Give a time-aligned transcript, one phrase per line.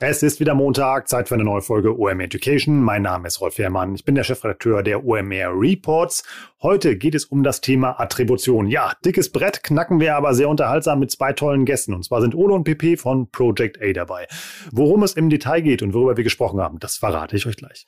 [0.00, 2.80] Es ist wieder Montag, Zeit für eine neue Folge OMR Education.
[2.80, 3.96] Mein Name ist Rolf Herrmann.
[3.96, 6.22] Ich bin der Chefredakteur der OMR Reports.
[6.62, 8.68] Heute geht es um das Thema Attribution.
[8.68, 11.94] Ja, dickes Brett knacken wir aber sehr unterhaltsam mit zwei tollen Gästen.
[11.94, 14.28] Und zwar sind Ole und PP von Project A dabei.
[14.70, 17.84] Worum es im Detail geht und worüber wir gesprochen haben, das verrate ich euch gleich.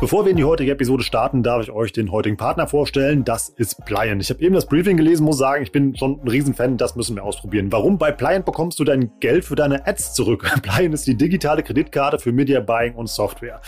[0.00, 3.22] Bevor wir in die heutige Episode starten, darf ich euch den heutigen Partner vorstellen.
[3.22, 4.22] Das ist Pliant.
[4.22, 6.78] Ich habe eben das Briefing gelesen, muss sagen, ich bin schon ein Riesenfan.
[6.78, 7.70] Das müssen wir ausprobieren.
[7.70, 7.98] Warum?
[7.98, 10.50] Bei Pliant bekommst du dein Geld für deine Ads zurück.
[10.62, 13.60] Pliant ist die digitale Kreditkarte für Media Buying und Software.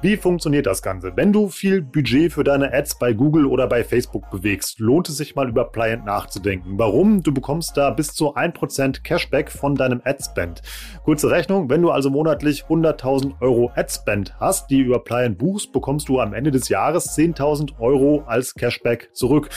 [0.00, 1.12] Wie funktioniert das Ganze?
[1.16, 5.18] Wenn du viel Budget für deine Ads bei Google oder bei Facebook bewegst, lohnt es
[5.18, 6.78] sich mal über Pliant nachzudenken.
[6.78, 7.22] Warum?
[7.22, 10.62] Du bekommst da bis zu 1% Cashback von deinem Adspend.
[11.04, 16.08] Kurze Rechnung, wenn du also monatlich 100.000 Euro Adspend hast, die über Pliant buchst, bekommst
[16.08, 19.50] du am Ende des Jahres 10.000 Euro als Cashback zurück.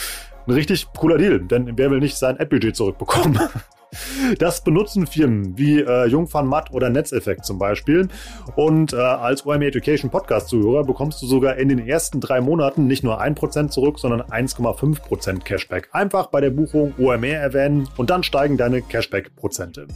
[0.46, 3.38] Ein richtig cooler Deal, denn wer will nicht sein Ad-Budget zurückbekommen?
[4.38, 8.08] Das benutzen Firmen wie äh, Jungfern Matt oder Netzeffekt zum Beispiel.
[8.54, 13.02] Und äh, als OMR Education Podcast-Zuhörer bekommst du sogar in den ersten drei Monaten nicht
[13.02, 15.88] nur 1% zurück, sondern 1,5% Cashback.
[15.92, 19.86] Einfach bei der Buchung OMR erwähnen und dann steigen deine Cashback-Prozente.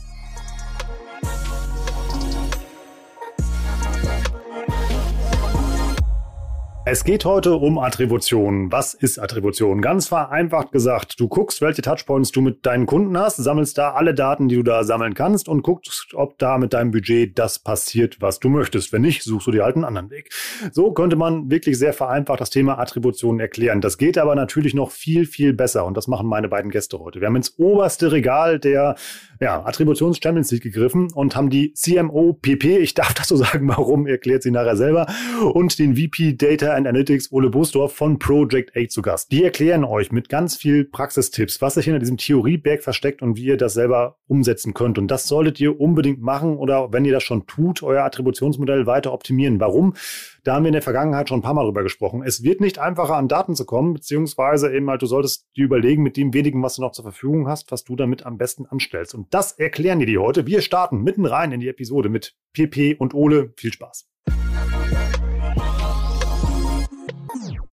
[6.92, 8.70] Es geht heute um Attribution.
[8.70, 9.80] Was ist Attribution?
[9.80, 14.12] Ganz vereinfacht gesagt, du guckst, welche Touchpoints du mit deinen Kunden hast, sammelst da alle
[14.12, 18.20] Daten, die du da sammeln kannst und guckst, ob da mit deinem Budget das passiert,
[18.20, 18.92] was du möchtest.
[18.92, 20.34] Wenn nicht, suchst du dir halt einen anderen Weg.
[20.72, 23.80] So könnte man wirklich sehr vereinfacht das Thema Attribution erklären.
[23.80, 27.22] Das geht aber natürlich noch viel, viel besser und das machen meine beiden Gäste heute.
[27.22, 28.96] Wir haben ins oberste Regal der
[29.40, 33.66] ja, Attributions Champions League gegriffen und haben die CMO PP, ich darf das so sagen,
[33.66, 35.06] warum, erklärt sie nachher selber,
[35.54, 39.30] und den VP Data and Analytics Ole Busdorf von Project 8 zu Gast.
[39.30, 43.44] Die erklären euch mit ganz viel Praxistipps, was sich hinter diesem Theorieberg versteckt und wie
[43.44, 44.98] ihr das selber umsetzen könnt.
[44.98, 49.12] Und das solltet ihr unbedingt machen oder wenn ihr das schon tut, euer Attributionsmodell weiter
[49.12, 49.60] optimieren.
[49.60, 49.94] Warum?
[50.42, 52.22] Da haben wir in der Vergangenheit schon ein paar Mal drüber gesprochen.
[52.24, 56.02] Es wird nicht einfacher, an Daten zu kommen, beziehungsweise eben halt, du solltest dir überlegen,
[56.02, 59.14] mit dem wenigen, was du noch zur Verfügung hast, was du damit am besten anstellst.
[59.14, 60.46] Und das erklären die dir heute.
[60.46, 63.52] Wir starten mitten rein in die Episode mit PP und Ole.
[63.56, 64.08] Viel Spaß.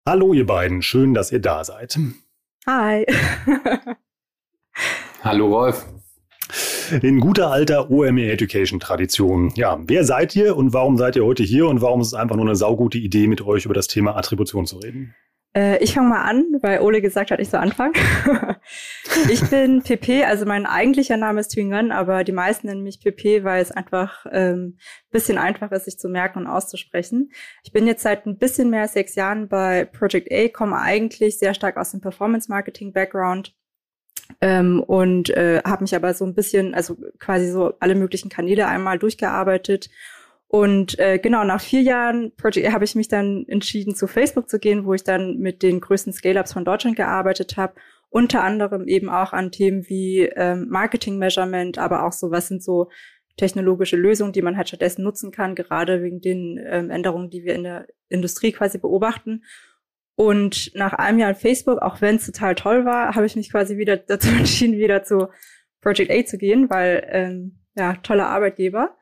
[0.07, 1.99] Hallo ihr beiden, schön, dass ihr da seid.
[2.65, 3.05] Hi.
[5.21, 5.85] Hallo Rolf.
[7.01, 9.51] In guter alter OME Education Tradition.
[9.55, 12.37] Ja, wer seid ihr und warum seid ihr heute hier und warum ist es einfach
[12.37, 15.13] nur eine saugute Idee, mit euch über das Thema Attribution zu reden?
[15.57, 17.93] Äh, ich fange mal an, weil Ole gesagt hat, ich soll anfangen.
[19.31, 23.43] ich bin PP, also mein eigentlicher Name ist Twingan, aber die meisten nennen mich PP,
[23.43, 24.77] weil es einfach ähm,
[25.09, 27.31] bisschen einfach ist, sich zu merken und auszusprechen.
[27.63, 31.39] Ich bin jetzt seit ein bisschen mehr als sechs Jahren bei Project A, komme eigentlich
[31.39, 33.55] sehr stark aus dem Performance Marketing Background.
[34.41, 38.67] Ähm, und äh, habe mich aber so ein bisschen, also quasi so alle möglichen Kanäle
[38.67, 39.89] einmal durchgearbeitet
[40.47, 44.85] und äh, genau nach vier Jahren habe ich mich dann entschieden, zu Facebook zu gehen,
[44.85, 47.73] wo ich dann mit den größten Scale-ups von Deutschland gearbeitet habe.
[48.09, 52.89] Unter anderem eben auch an Themen wie ähm, Marketing-Measurement, aber auch so, was sind so
[53.35, 57.53] technologische Lösungen, die man halt stattdessen nutzen kann, gerade wegen den ähm, Änderungen, die wir
[57.53, 59.43] in der Industrie quasi beobachten.
[60.15, 63.51] Und nach einem Jahr in Facebook, auch wenn es total toll war, habe ich mich
[63.51, 65.27] quasi wieder dazu entschieden, wieder zu
[65.81, 68.96] Project A zu gehen, weil ähm, ja toller Arbeitgeber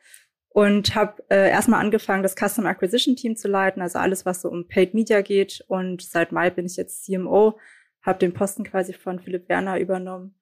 [0.56, 4.48] und habe äh, erstmal angefangen, das Custom Acquisition Team zu leiten, also alles, was so
[4.50, 5.66] um Paid Media geht.
[5.68, 7.60] Und seit Mai bin ich jetzt CMO,
[8.02, 10.34] habe den Posten quasi von Philipp Werner übernommen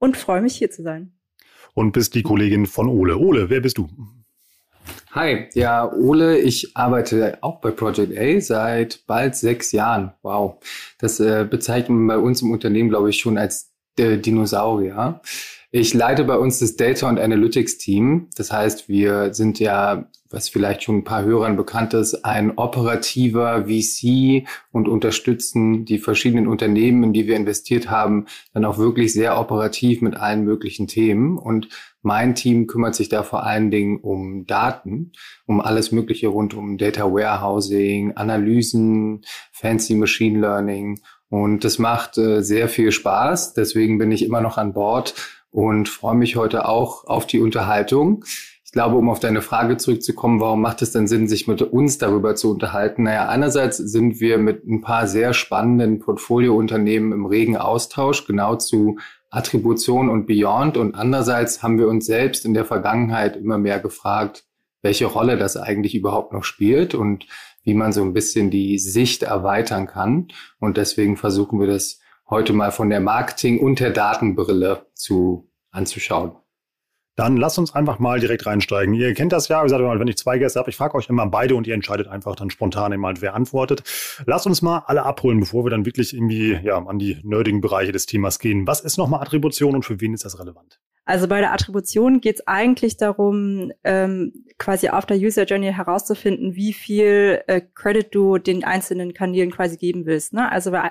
[0.00, 1.12] und freue mich hier zu sein.
[1.72, 3.16] Und bist die Kollegin von Ole.
[3.16, 3.88] Ole, wer bist du?
[5.12, 10.14] Hi, ja, Ole, ich arbeite auch bei Project A seit bald sechs Jahren.
[10.22, 10.60] Wow,
[10.98, 15.20] das äh, bezeichnet man bei uns im Unternehmen, glaube ich, schon als äh, Dinosaurier.
[15.76, 18.28] Ich leite bei uns das Data und Analytics Team.
[18.36, 23.64] Das heißt, wir sind ja, was vielleicht schon ein paar Hörern bekannt ist, ein operativer
[23.66, 29.36] VC und unterstützen die verschiedenen Unternehmen, in die wir investiert haben, dann auch wirklich sehr
[29.36, 31.38] operativ mit allen möglichen Themen.
[31.38, 31.66] Und
[32.02, 35.10] mein Team kümmert sich da vor allen Dingen um Daten,
[35.44, 41.00] um alles Mögliche rund um Data Warehousing, Analysen, Fancy Machine Learning.
[41.30, 43.54] Und das macht äh, sehr viel Spaß.
[43.54, 45.14] Deswegen bin ich immer noch an Bord
[45.54, 48.24] und freue mich heute auch auf die Unterhaltung.
[48.64, 51.96] Ich glaube, um auf deine Frage zurückzukommen, warum macht es denn Sinn, sich mit uns
[51.96, 53.04] darüber zu unterhalten?
[53.04, 58.98] Naja, einerseits sind wir mit ein paar sehr spannenden Portfoliounternehmen im regen Austausch, genau zu
[59.30, 60.76] Attribution und Beyond.
[60.76, 64.42] Und andererseits haben wir uns selbst in der Vergangenheit immer mehr gefragt,
[64.82, 67.28] welche Rolle das eigentlich überhaupt noch spielt und
[67.62, 70.26] wie man so ein bisschen die Sicht erweitern kann.
[70.58, 76.36] Und deswegen versuchen wir das heute mal von der Marketing- und der Datenbrille zu anzuschauen.
[77.16, 78.92] Dann lasst uns einfach mal direkt reinsteigen.
[78.92, 81.26] Ihr kennt das ja, wie gesagt, wenn ich zwei Gäste habe, ich frage euch immer
[81.26, 83.84] beide und ihr entscheidet einfach dann spontan immer, wer antwortet.
[84.26, 87.92] Lasst uns mal alle abholen, bevor wir dann wirklich irgendwie ja, an die nerdigen Bereiche
[87.92, 88.66] des Themas gehen.
[88.66, 90.80] Was ist nochmal Attribution und für wen ist das relevant?
[91.04, 96.56] Also bei der Attribution geht es eigentlich darum, ähm, quasi auf der User Journey herauszufinden,
[96.56, 100.32] wie viel äh, Credit du den einzelnen Kanälen quasi geben willst.
[100.32, 100.50] Ne?
[100.50, 100.90] Also bei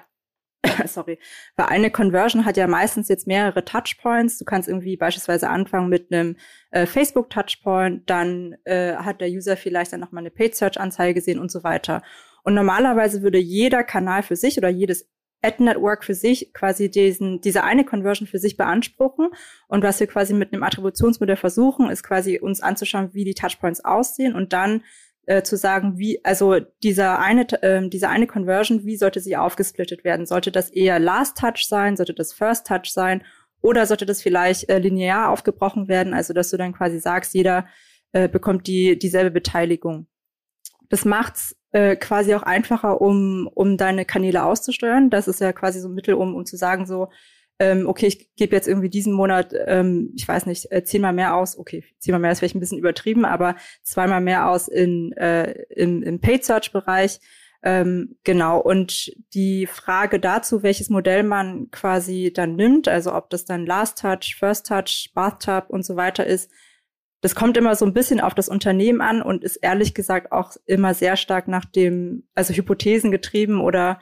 [0.85, 1.19] sorry,
[1.55, 4.37] weil eine Conversion hat ja meistens jetzt mehrere Touchpoints.
[4.37, 6.37] Du kannst irgendwie beispielsweise anfangen mit einem
[6.71, 11.13] äh, Facebook Touchpoint, dann äh, hat der User vielleicht dann nochmal eine Paid Search Anzeige
[11.13, 12.01] gesehen und so weiter.
[12.43, 15.09] Und normalerweise würde jeder Kanal für sich oder jedes
[15.41, 19.29] Ad Network für sich quasi diesen, diese eine Conversion für sich beanspruchen.
[19.67, 23.83] Und was wir quasi mit einem Attributionsmodell versuchen, ist quasi uns anzuschauen, wie die Touchpoints
[23.83, 24.83] aussehen und dann
[25.25, 30.03] äh, zu sagen, wie, also dieser eine, äh, diese eine Conversion, wie sollte sie aufgesplittet
[30.03, 30.25] werden?
[30.25, 31.95] Sollte das eher Last Touch sein?
[31.95, 33.23] Sollte das First Touch sein?
[33.61, 36.13] Oder sollte das vielleicht äh, linear aufgebrochen werden?
[36.13, 37.65] Also, dass du dann quasi sagst, jeder
[38.11, 40.07] äh, bekommt die, dieselbe Beteiligung.
[40.89, 45.09] Das macht's äh, quasi auch einfacher, um, um deine Kanäle auszusteuern.
[45.09, 47.09] Das ist ja quasi so ein Mittel, um, um zu sagen, so,
[47.59, 51.35] ähm, okay, ich gebe jetzt irgendwie diesen Monat, ähm, ich weiß nicht, äh, zehnmal mehr
[51.35, 55.51] aus, okay, zehnmal mehr ist vielleicht ein bisschen übertrieben, aber zweimal mehr aus in, äh,
[55.69, 57.19] im, im Paid Search Bereich.
[57.65, 63.45] Ähm, genau, und die Frage dazu, welches Modell man quasi dann nimmt, also ob das
[63.45, 66.51] dann Last Touch, First Touch, Bathtub und so weiter ist,
[67.21, 70.57] das kommt immer so ein bisschen auf das Unternehmen an und ist ehrlich gesagt auch
[70.65, 74.01] immer sehr stark nach dem, also Hypothesen getrieben oder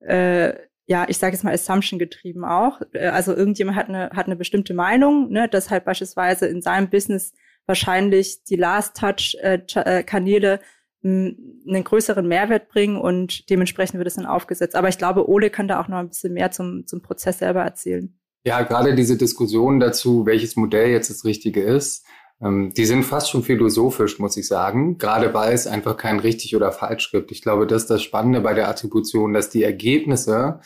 [0.00, 0.54] äh,
[0.88, 2.80] ja, ich sage jetzt mal Assumption getrieben auch.
[2.92, 6.88] Äh, also irgendjemand hat eine, hat eine bestimmte Meinung, ne, dass halt beispielsweise in seinem
[6.90, 7.34] Business
[7.66, 10.58] wahrscheinlich die Last-Touch-Kanäle äh,
[11.04, 14.74] einen größeren Mehrwert bringen und dementsprechend wird es dann aufgesetzt.
[14.74, 17.62] Aber ich glaube, Ole kann da auch noch ein bisschen mehr zum, zum Prozess selber
[17.62, 18.18] erzählen.
[18.44, 22.06] Ja, gerade diese Diskussion dazu, welches Modell jetzt das Richtige ist,
[22.40, 26.70] die sind fast schon philosophisch, muss ich sagen, gerade weil es einfach kein richtig oder
[26.70, 27.32] falsch gibt.
[27.32, 30.60] Ich glaube, das ist das Spannende bei der Attribution, dass die Ergebnisse,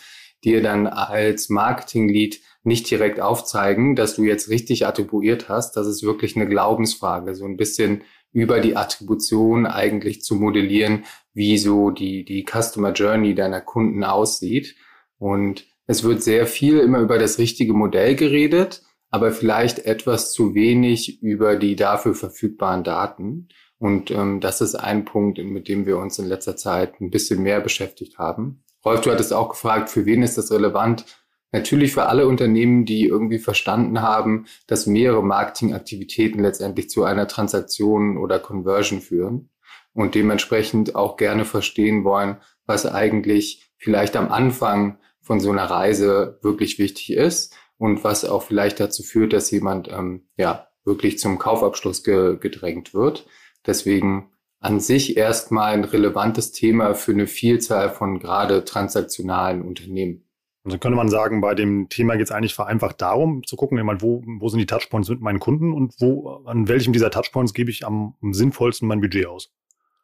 [0.44, 5.76] dir dann als Marketing-Lead nicht direkt aufzeigen, dass du jetzt richtig attribuiert hast.
[5.76, 8.02] Das ist wirklich eine Glaubensfrage, so ein bisschen
[8.32, 14.74] über die Attribution eigentlich zu modellieren, wie so die, die Customer Journey deiner Kunden aussieht.
[15.18, 20.54] Und es wird sehr viel immer über das richtige Modell geredet aber vielleicht etwas zu
[20.54, 23.48] wenig über die dafür verfügbaren Daten.
[23.78, 27.42] Und ähm, das ist ein Punkt, mit dem wir uns in letzter Zeit ein bisschen
[27.42, 28.64] mehr beschäftigt haben.
[28.84, 31.04] Rolf, du hattest auch gefragt, für wen ist das relevant?
[31.52, 38.16] Natürlich für alle Unternehmen, die irgendwie verstanden haben, dass mehrere Marketingaktivitäten letztendlich zu einer Transaktion
[38.16, 39.50] oder Conversion führen
[39.92, 46.38] und dementsprechend auch gerne verstehen wollen, was eigentlich vielleicht am Anfang von so einer Reise
[46.40, 51.40] wirklich wichtig ist und was auch vielleicht dazu führt, dass jemand ähm, ja wirklich zum
[51.40, 53.26] Kaufabschluss ge gedrängt wird.
[53.66, 54.30] Deswegen
[54.60, 60.22] an sich erstmal ein relevantes Thema für eine Vielzahl von gerade transaktionalen Unternehmen.
[60.62, 64.22] Also könnte man sagen, bei dem Thema geht es eigentlich vereinfacht darum, zu gucken, wo,
[64.38, 67.84] wo sind die Touchpoints mit meinen Kunden und wo, an welchem dieser Touchpoints gebe ich
[67.84, 69.52] am, am sinnvollsten mein Budget aus.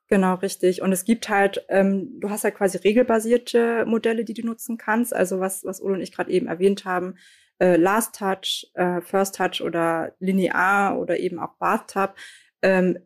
[0.08, 0.82] Genau, richtig.
[0.82, 5.14] Und es gibt halt, ähm, du hast ja quasi regelbasierte Modelle, die du nutzen kannst.
[5.14, 7.14] Also was, was Udo und ich gerade eben erwähnt haben,
[7.58, 12.14] äh, Last Touch, äh, First Touch oder linear oder eben auch Bathtub.
[12.62, 12.98] Ähm,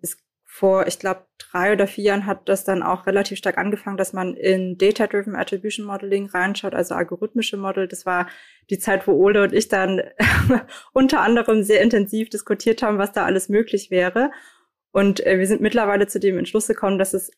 [0.55, 4.13] vor, ich glaube, drei oder vier Jahren hat das dann auch relativ stark angefangen, dass
[4.13, 7.89] man in Data-Driven Attribution Modeling reinschaut, also algorithmische Model.
[7.89, 8.29] Das war
[8.69, 10.03] die Zeit, wo Ole und ich dann
[10.93, 14.31] unter anderem sehr intensiv diskutiert haben, was da alles möglich wäre.
[14.91, 17.31] Und äh, wir sind mittlerweile zu dem Entschluss gekommen, dass es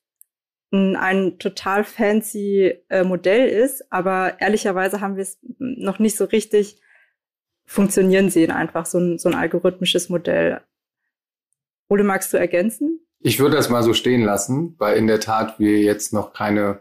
[0.73, 6.25] ein, ein total fancy äh, Modell ist, aber ehrlicherweise haben wir es noch nicht so
[6.25, 6.81] richtig
[7.67, 10.61] funktionieren sehen, einfach so ein, so ein algorithmisches Modell.
[11.89, 13.01] Ole, magst du ergänzen?
[13.21, 16.81] Ich würde das mal so stehen lassen, weil in der Tat wir jetzt noch keine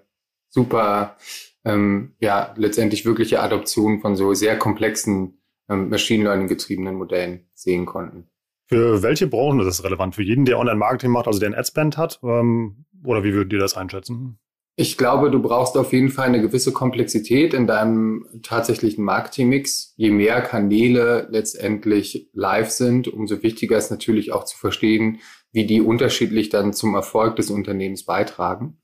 [0.50, 1.16] super,
[1.64, 7.86] ähm, ja, letztendlich wirkliche Adoption von so sehr komplexen ähm, Machine Learning getriebenen Modellen sehen
[7.86, 8.28] konnten.
[8.68, 10.16] Für welche Branchen ist das relevant?
[10.16, 12.20] Für jeden, der Online-Marketing macht, also der ein Adspend hat?
[12.24, 14.40] Ähm, oder wie würdet ihr das einschätzen?
[14.76, 19.94] Ich glaube, du brauchst auf jeden Fall eine gewisse Komplexität in deinem tatsächlichen Marketingmix.
[19.98, 25.20] Je mehr Kanäle letztendlich live sind, umso wichtiger ist natürlich auch zu verstehen,
[25.52, 28.82] wie die unterschiedlich dann zum Erfolg des Unternehmens beitragen.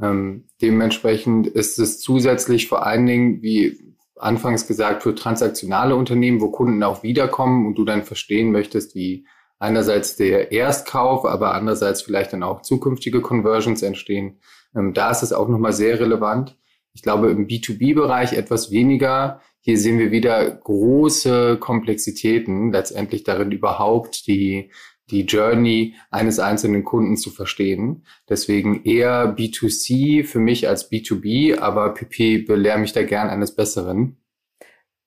[0.00, 6.50] Ähm, dementsprechend ist es zusätzlich vor allen Dingen, wie anfangs gesagt, für transaktionale Unternehmen, wo
[6.50, 9.26] Kunden auch wiederkommen und du dann verstehen möchtest, wie
[9.58, 14.38] einerseits der Erstkauf, aber andererseits vielleicht dann auch zukünftige Conversions entstehen.
[14.76, 16.56] Ähm, da ist es auch nochmal sehr relevant.
[16.92, 19.40] Ich glaube, im B2B-Bereich etwas weniger.
[19.60, 24.70] Hier sehen wir wieder große Komplexitäten, letztendlich darin überhaupt die,
[25.10, 28.04] die Journey eines einzelnen Kunden zu verstehen.
[28.28, 34.18] Deswegen eher B2C für mich als B2B, aber PP belehrt mich da gern eines Besseren.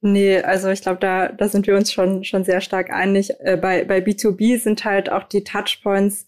[0.01, 3.31] Nee, also ich glaube, da, da sind wir uns schon, schon sehr stark einig.
[3.39, 6.26] Äh, bei, bei B2B sind halt auch die Touchpoints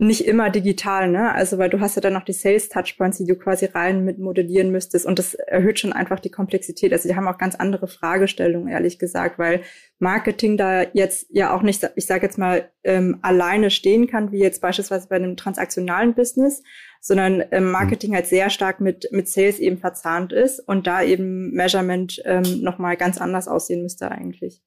[0.00, 1.34] nicht immer digital, ne?
[1.34, 4.20] Also weil du hast ja dann noch die Sales Touchpoints, die du quasi rein mit
[4.20, 6.92] modellieren müsstest und das erhöht schon einfach die Komplexität.
[6.92, 9.62] Also die haben auch ganz andere Fragestellungen, ehrlich gesagt, weil
[9.98, 14.38] Marketing da jetzt ja auch nicht, ich sage jetzt mal, ähm, alleine stehen kann, wie
[14.38, 16.62] jetzt beispielsweise bei einem transaktionalen Business,
[17.00, 17.70] sondern ähm, mhm.
[17.72, 22.62] Marketing halt sehr stark mit mit Sales eben verzahnt ist und da eben Measurement ähm,
[22.62, 24.62] noch mal ganz anders aussehen müsste eigentlich.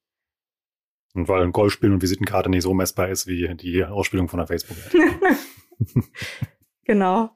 [1.14, 4.46] Und weil ein Golfspiel und Visitenkarte nicht so messbar ist wie die Ausspielung von der
[4.46, 4.76] facebook
[6.84, 7.30] Genau.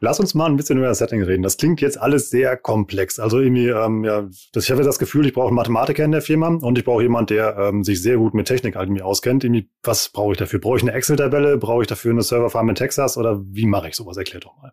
[0.00, 1.42] Lass uns mal ein bisschen über das Setting reden.
[1.42, 3.18] Das klingt jetzt alles sehr komplex.
[3.18, 6.20] Also irgendwie, ähm, ja, das, ich habe das Gefühl, ich brauche einen Mathematiker in der
[6.20, 9.42] Firma und ich brauche jemand, der ähm, sich sehr gut mit Technik irgendwie auskennt.
[9.42, 10.60] Irgendwie, was brauche ich dafür?
[10.60, 11.56] Brauche ich eine Excel-Tabelle?
[11.56, 13.16] Brauche ich dafür eine Serverfarm in Texas?
[13.16, 14.18] Oder wie mache ich sowas?
[14.18, 14.72] Erklär doch mal.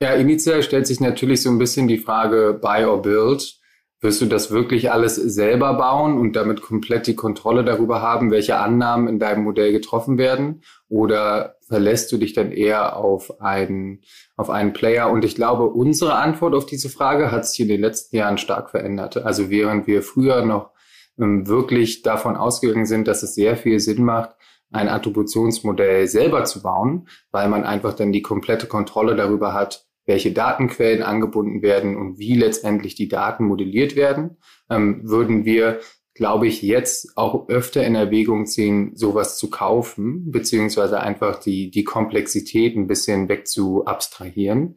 [0.00, 3.60] Ja, initial stellt sich natürlich so ein bisschen die Frage Buy or Build.
[4.04, 8.58] Wirst du das wirklich alles selber bauen und damit komplett die Kontrolle darüber haben, welche
[8.58, 10.60] Annahmen in deinem Modell getroffen werden?
[10.90, 14.02] Oder verlässt du dich dann eher auf einen,
[14.36, 15.10] auf einen Player?
[15.10, 18.68] Und ich glaube, unsere Antwort auf diese Frage hat sich in den letzten Jahren stark
[18.68, 19.16] verändert.
[19.16, 20.72] Also während wir früher noch
[21.18, 24.36] ähm, wirklich davon ausgegangen sind, dass es sehr viel Sinn macht,
[24.70, 30.32] ein Attributionsmodell selber zu bauen, weil man einfach dann die komplette Kontrolle darüber hat, welche
[30.32, 34.36] Datenquellen angebunden werden und wie letztendlich die Daten modelliert werden,
[34.70, 35.80] ähm, würden wir,
[36.14, 41.84] glaube ich, jetzt auch öfter in Erwägung ziehen, sowas zu kaufen, beziehungsweise einfach die, die
[41.84, 44.76] Komplexität ein bisschen weg zu abstrahieren.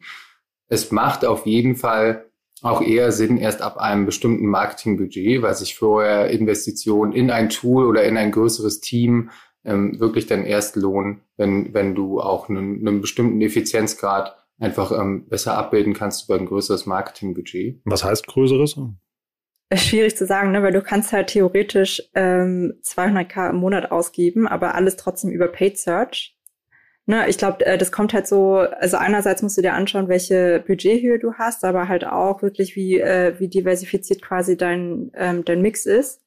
[0.68, 2.26] Es macht auf jeden Fall
[2.62, 7.86] auch eher Sinn erst ab einem bestimmten Marketingbudget, weil sich vorher Investitionen in ein Tool
[7.86, 9.30] oder in ein größeres Team
[9.64, 15.28] ähm, wirklich dann erst lohnen, wenn, wenn du auch einen, einen bestimmten Effizienzgrad einfach ähm,
[15.28, 17.80] besser abbilden kannst über ein größeres Marketingbudget.
[17.84, 18.76] Was heißt größeres?
[19.70, 20.62] Ist schwierig zu sagen, ne?
[20.62, 25.78] weil du kannst halt theoretisch ähm, 200k im Monat ausgeben, aber alles trotzdem über Paid
[25.78, 26.34] Search.
[27.08, 30.62] Ne, ich glaube, äh, das kommt halt so, also einerseits musst du dir anschauen, welche
[30.66, 35.62] Budgethöhe du hast, aber halt auch wirklich, wie, äh, wie diversifiziert quasi dein, ähm, dein
[35.62, 36.20] Mix ist.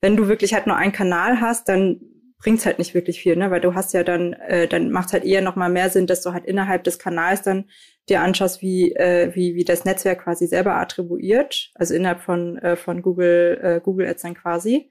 [0.00, 2.00] Wenn du wirklich halt nur einen Kanal hast, dann
[2.38, 3.50] bringt's halt nicht wirklich viel, ne?
[3.50, 6.22] Weil du hast ja dann, äh, dann macht halt eher noch mal mehr Sinn, dass
[6.22, 7.64] du halt innerhalb des Kanals dann
[8.08, 12.76] dir anschaust, wie, äh, wie, wie das Netzwerk quasi selber attribuiert, also innerhalb von, äh,
[12.76, 14.90] von Google, äh, Google Ads dann quasi.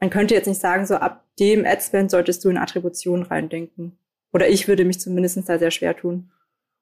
[0.00, 3.98] Man könnte jetzt nicht sagen, so ab dem Adspend solltest du in Attribution reindenken.
[4.32, 6.30] Oder ich würde mich zumindest da sehr schwer tun.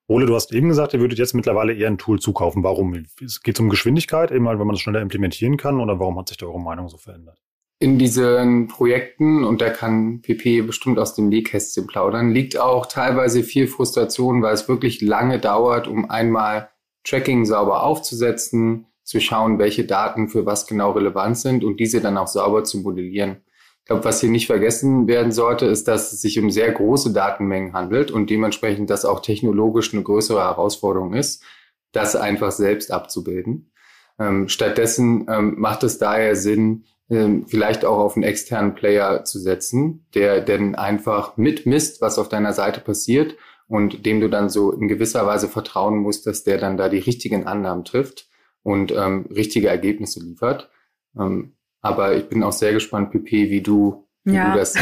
[0.08, 2.62] Ole, du hast eben gesagt, ihr würdet jetzt mittlerweile eher ein Tool zukaufen.
[2.62, 2.92] Warum?
[2.92, 6.28] Geht es um Geschwindigkeit, eben halt, wenn man es schneller implementieren kann, oder warum hat
[6.28, 7.42] sich da eure Meinung so verändert?
[7.78, 13.42] In diesen Projekten, und da kann PP bestimmt aus dem Nähkästchen plaudern, liegt auch teilweise
[13.42, 16.70] viel Frustration, weil es wirklich lange dauert, um einmal
[17.04, 22.18] Tracking sauber aufzusetzen, zu schauen, welche Daten für was genau relevant sind und diese dann
[22.18, 23.42] auch sauber zu modellieren.
[23.80, 27.12] Ich glaube, was hier nicht vergessen werden sollte, ist, dass es sich um sehr große
[27.12, 31.44] Datenmengen handelt und dementsprechend das auch technologisch eine größere Herausforderung ist,
[31.92, 33.70] das einfach selbst abzubilden.
[34.18, 39.38] Ähm, stattdessen ähm, macht es daher Sinn, ähm, vielleicht auch auf einen externen Player zu
[39.38, 43.36] setzen, der denn einfach mitmisst, was auf deiner Seite passiert
[43.68, 46.98] und dem du dann so in gewisser Weise vertrauen musst, dass der dann da die
[46.98, 48.28] richtigen Annahmen trifft
[48.62, 50.70] und ähm, richtige Ergebnisse liefert.
[51.18, 54.52] Ähm, aber ich bin auch sehr gespannt, PP, wie du, wie ja.
[54.52, 54.74] du das.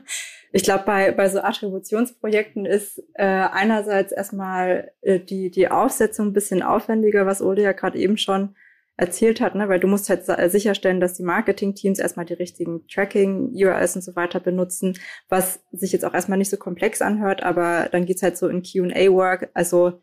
[0.52, 6.32] ich glaube, bei, bei so Attributionsprojekten ist äh, einerseits erstmal äh, die, die Aufsetzung ein
[6.32, 8.54] bisschen aufwendiger, was Ole ja gerade eben schon
[8.96, 9.68] erzählt hat, ne?
[9.68, 14.38] weil du musst halt sicherstellen, dass die Marketing-Teams erstmal die richtigen Tracking-URLs und so weiter
[14.38, 18.48] benutzen, was sich jetzt auch erstmal nicht so komplex anhört, aber dann geht's halt so
[18.48, 20.02] in Q&A-Work, also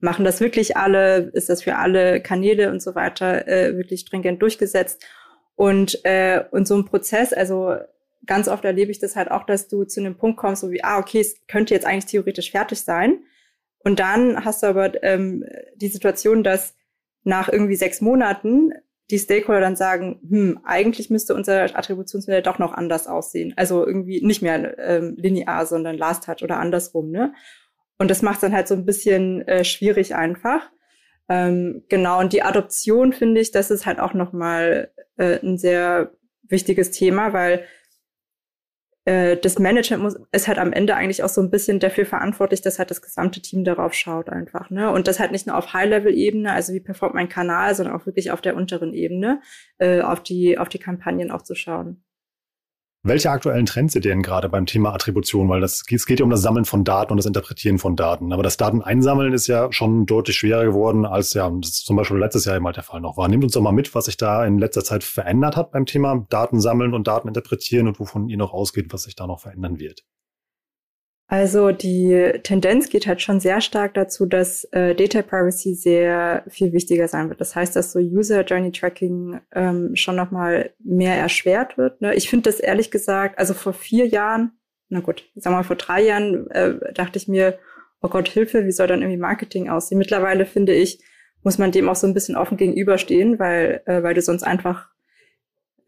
[0.00, 4.40] machen das wirklich alle, ist das für alle Kanäle und so weiter äh, wirklich stringent
[4.42, 5.04] durchgesetzt?
[5.54, 7.76] Und, äh, und so ein Prozess, also
[8.26, 10.82] ganz oft erlebe ich das halt auch, dass du zu einem Punkt kommst, so wie,
[10.82, 13.20] ah, okay, es könnte jetzt eigentlich theoretisch fertig sein.
[13.82, 15.44] Und dann hast du aber ähm,
[15.76, 16.74] die Situation, dass
[17.24, 18.72] nach irgendwie sechs Monaten
[19.10, 23.52] die Stakeholder dann sagen, hm, eigentlich müsste unser Attributionsmodell doch noch anders aussehen.
[23.56, 27.34] Also irgendwie nicht mehr ähm, linear, sondern Last Touch oder andersrum, ne?
[27.98, 30.70] Und das macht dann halt so ein bisschen äh, schwierig einfach.
[31.28, 36.12] Ähm, genau, und die Adoption finde ich, das ist halt auch nochmal äh, ein sehr
[36.42, 37.64] wichtiges Thema, weil
[39.04, 42.60] äh, das Management muss, ist halt am Ende eigentlich auch so ein bisschen dafür verantwortlich,
[42.60, 44.70] dass halt das gesamte Team darauf schaut einfach.
[44.70, 44.90] Ne?
[44.90, 48.30] Und das halt nicht nur auf High-Level-Ebene, also wie performt mein Kanal, sondern auch wirklich
[48.30, 49.40] auf der unteren Ebene,
[49.78, 52.04] äh, auf, die, auf die Kampagnen auch zu schauen.
[53.02, 55.48] Welche aktuellen Trends seht ihr denn gerade beim Thema Attribution?
[55.48, 58.30] Weil das, es geht ja um das Sammeln von Daten und das Interpretieren von Daten.
[58.30, 62.44] Aber das Dateneinsammeln ist ja schon deutlich schwerer geworden, als ja das zum Beispiel letztes
[62.44, 63.26] Jahr immer der Fall noch war.
[63.28, 66.26] Nehmt uns doch mal mit, was sich da in letzter Zeit verändert hat beim Thema
[66.28, 69.78] Daten sammeln und Daten interpretieren und wovon ihr noch ausgeht, was sich da noch verändern
[69.78, 70.04] wird.
[71.30, 76.72] Also die Tendenz geht halt schon sehr stark dazu, dass äh, Data Privacy sehr viel
[76.72, 77.40] wichtiger sein wird.
[77.40, 82.00] Das heißt, dass so User Journey Tracking ähm, schon nochmal mehr erschwert wird.
[82.00, 82.16] Ne?
[82.16, 84.58] Ich finde das ehrlich gesagt, also vor vier Jahren,
[84.88, 87.60] na gut, sagen wir mal vor drei Jahren, äh, dachte ich mir,
[88.02, 89.98] oh Gott, Hilfe, wie soll dann irgendwie Marketing aussehen?
[89.98, 91.00] Mittlerweile finde ich,
[91.44, 94.88] muss man dem auch so ein bisschen offen gegenüberstehen, weil, äh, weil du sonst einfach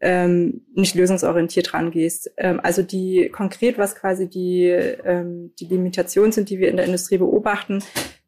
[0.03, 2.29] ähm, nicht lösungsorientiert rangehst.
[2.37, 6.85] Ähm, also die konkret, was quasi die, ähm, die Limitationen sind, die wir in der
[6.85, 7.81] Industrie beobachten,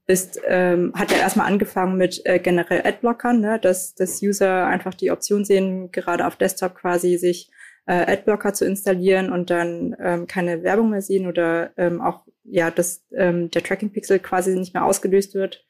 [0.08, 3.60] ist, ähm, hat ja erstmal angefangen mit äh, generell Adblockern, ne?
[3.60, 7.52] dass, dass User einfach die Option sehen, gerade auf Desktop quasi sich
[7.88, 12.72] äh, Adblocker zu installieren und dann ähm, keine Werbung mehr sehen oder ähm, auch ja,
[12.72, 15.66] dass ähm, der Tracking Pixel quasi nicht mehr ausgelöst wird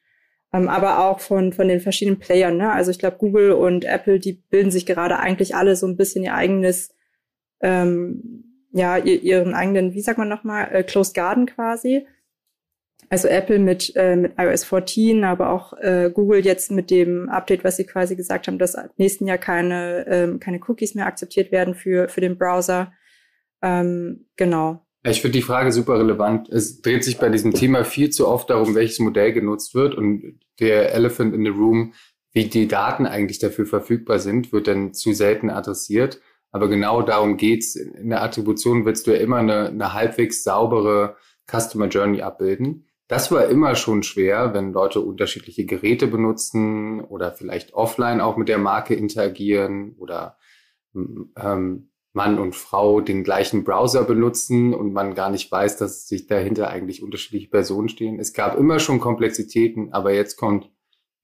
[0.50, 2.56] aber auch von, von den verschiedenen Playern.
[2.56, 2.72] Ne?
[2.72, 6.24] Also ich glaube, Google und Apple, die bilden sich gerade eigentlich alle so ein bisschen
[6.24, 6.94] ihr eigenes,
[7.60, 12.06] ähm, ja, ihr, ihren eigenen, wie sagt man nochmal, äh, Closed Garden quasi.
[13.08, 17.62] Also Apple mit, äh, mit iOS 14, aber auch äh, Google jetzt mit dem Update,
[17.62, 21.52] was sie quasi gesagt haben, dass ab nächsten Jahr keine, ähm, keine Cookies mehr akzeptiert
[21.52, 22.92] werden für, für den Browser.
[23.62, 24.85] Ähm, genau.
[25.08, 26.48] Ich finde die Frage super relevant.
[26.48, 30.40] Es dreht sich bei diesem Thema viel zu oft darum, welches Modell genutzt wird und
[30.58, 31.92] der Elephant in the Room,
[32.32, 36.20] wie die Daten eigentlich dafür verfügbar sind, wird dann zu selten adressiert.
[36.50, 37.76] Aber genau darum geht's.
[37.76, 41.16] In der Attribution willst du ja immer eine, eine halbwegs saubere
[41.48, 42.86] Customer Journey abbilden.
[43.06, 48.48] Das war immer schon schwer, wenn Leute unterschiedliche Geräte benutzen oder vielleicht offline auch mit
[48.48, 50.36] der Marke interagieren oder
[50.94, 56.26] ähm, Mann und Frau den gleichen Browser benutzen und man gar nicht weiß, dass sich
[56.26, 58.18] dahinter eigentlich unterschiedliche Personen stehen.
[58.18, 60.70] Es gab immer schon Komplexitäten, aber jetzt kommt,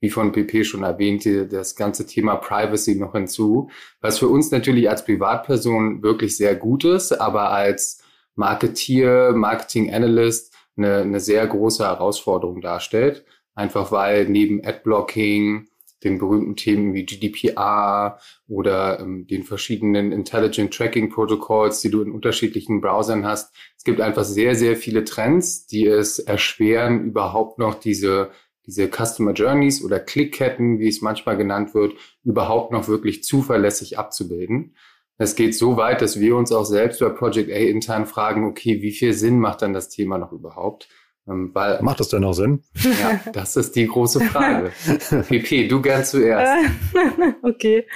[0.00, 3.70] wie von PP schon erwähnte, das ganze Thema Privacy noch hinzu,
[4.02, 8.02] was für uns natürlich als Privatperson wirklich sehr gut ist, aber als
[8.35, 13.24] Marketeer, Marketing Analyst eine, eine sehr große Herausforderung darstellt.
[13.55, 15.68] Einfach weil neben Adblocking,
[16.05, 22.11] den berühmten Themen wie GDPR oder ähm, den verschiedenen Intelligent Tracking Protocols, die du in
[22.11, 23.55] unterschiedlichen Browsern hast.
[23.77, 28.31] Es gibt einfach sehr, sehr viele Trends, die es erschweren, überhaupt noch diese,
[28.67, 34.75] diese Customer Journeys oder Klickketten, wie es manchmal genannt wird, überhaupt noch wirklich zuverlässig abzubilden.
[35.19, 38.83] Es geht so weit, dass wir uns auch selbst bei Project A intern fragen, okay,
[38.83, 40.88] wie viel Sinn macht dann das Thema noch überhaupt?
[41.29, 42.63] Ähm, weil, Macht das denn noch Sinn?
[42.75, 44.73] Ja, das ist die große Frage.
[45.29, 46.69] PP, du gern zuerst.
[47.43, 47.87] okay.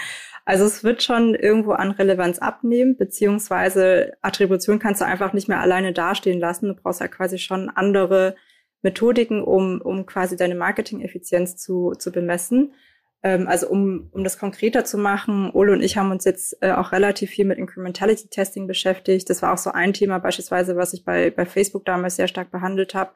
[0.45, 5.61] Also es wird schon irgendwo an Relevanz abnehmen, beziehungsweise Attribution kannst du einfach nicht mehr
[5.61, 6.69] alleine dastehen lassen.
[6.69, 8.37] Du brauchst ja quasi schon andere
[8.83, 12.75] Methodiken, um, um quasi deine Marketing-Effizienz zu, zu bemessen.
[13.23, 16.73] Ähm, also um, um das konkreter zu machen, Ole und ich haben uns jetzt äh,
[16.73, 19.29] auch relativ viel mit Incrementality Testing beschäftigt.
[19.31, 22.51] Das war auch so ein Thema beispielsweise, was ich bei, bei Facebook damals sehr stark
[22.51, 23.13] behandelt habe.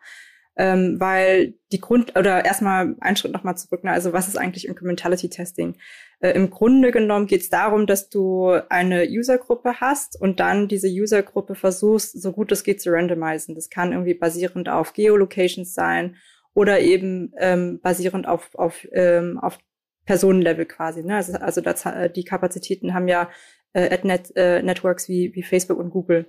[0.57, 3.93] Ähm, weil die Grund oder erstmal einen Schritt nochmal zurück, ne?
[3.93, 5.77] also was ist eigentlich Incrementality Testing?
[6.19, 10.89] Äh, Im Grunde genommen geht es darum, dass du eine Usergruppe hast und dann diese
[10.89, 13.55] Usergruppe versuchst, so gut es geht zu randomisieren.
[13.55, 16.17] Das kann irgendwie basierend auf Geolocations sein
[16.53, 19.59] oder eben ähm, basierend auf, auf, ähm, auf
[20.07, 21.03] Personenlevel quasi.
[21.03, 21.17] Ne?
[21.17, 21.85] Also, also das,
[22.15, 23.31] die Kapazitäten haben ja
[23.73, 26.27] äh, Ad-Net, äh, Networks wie, wie Facebook und Google.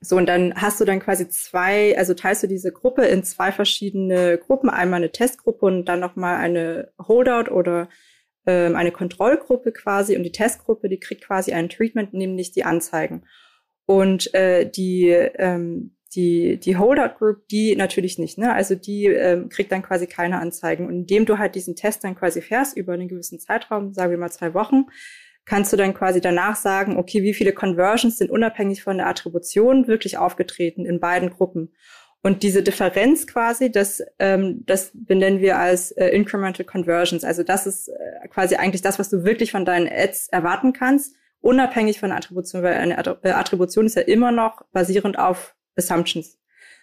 [0.00, 3.50] So, und dann hast du dann quasi zwei, also teilst du diese Gruppe in zwei
[3.50, 7.88] verschiedene Gruppen, einmal eine Testgruppe und dann nochmal eine Holdout oder
[8.46, 10.16] ähm, eine Kontrollgruppe quasi.
[10.16, 13.24] Und die Testgruppe, die kriegt quasi ein Treatment, nämlich die Anzeigen.
[13.86, 18.38] Und äh, die, ähm, die, die Holdout Group, die natürlich nicht.
[18.38, 18.52] Ne?
[18.52, 20.86] Also die ähm, kriegt dann quasi keine Anzeigen.
[20.86, 24.18] Und indem du halt diesen Test dann quasi fährst über einen gewissen Zeitraum, sagen wir
[24.18, 24.86] mal zwei Wochen,
[25.44, 29.86] kannst du dann quasi danach sagen, okay, wie viele Conversions sind unabhängig von der Attribution
[29.86, 31.72] wirklich aufgetreten in beiden Gruppen.
[32.22, 37.22] Und diese Differenz quasi, das, ähm, das benennen wir als äh, Incremental Conversions.
[37.24, 41.14] Also das ist äh, quasi eigentlich das, was du wirklich von deinen Ads erwarten kannst,
[41.40, 46.38] unabhängig von Attribution, weil eine äh, Attribution ist ja immer noch basierend auf Assumptions.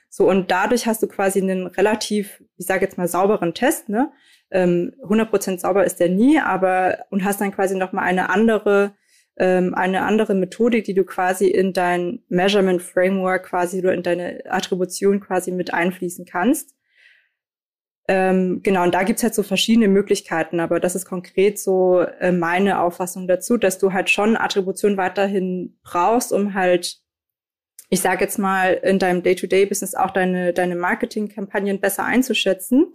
[0.10, 4.12] So, und dadurch hast du quasi einen relativ, ich sage jetzt mal, sauberen Test, ne?
[4.52, 8.94] Ähm, 100% sauber ist der nie, aber und hast dann quasi nochmal eine andere
[9.38, 14.44] ähm, eine andere Methodik, die du quasi in dein Measurement Framework quasi oder in deine
[14.46, 16.76] Attribution quasi mit einfließen kannst.
[18.08, 22.32] Ähm, genau, und da gibt's halt so verschiedene Möglichkeiten, aber das ist konkret so äh,
[22.32, 27.00] meine Auffassung dazu, dass du halt schon Attribution weiterhin brauchst, um halt,
[27.90, 32.94] ich sage jetzt mal, in deinem Day-to-Day-Business auch deine, deine Marketingkampagnen besser einzuschätzen.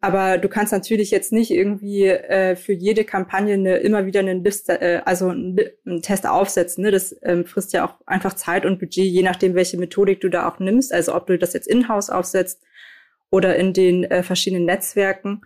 [0.00, 4.34] Aber du kannst natürlich jetzt nicht irgendwie äh, für jede Kampagne eine, immer wieder eine
[4.34, 6.84] Liste, äh, also einen, einen Test aufsetzen.
[6.84, 6.92] Ne?
[6.92, 10.48] Das ähm, frisst ja auch einfach Zeit und Budget, je nachdem, welche Methodik du da
[10.48, 10.92] auch nimmst.
[10.92, 12.62] Also ob du das jetzt in-house aufsetzt
[13.30, 15.42] oder in den äh, verschiedenen Netzwerken.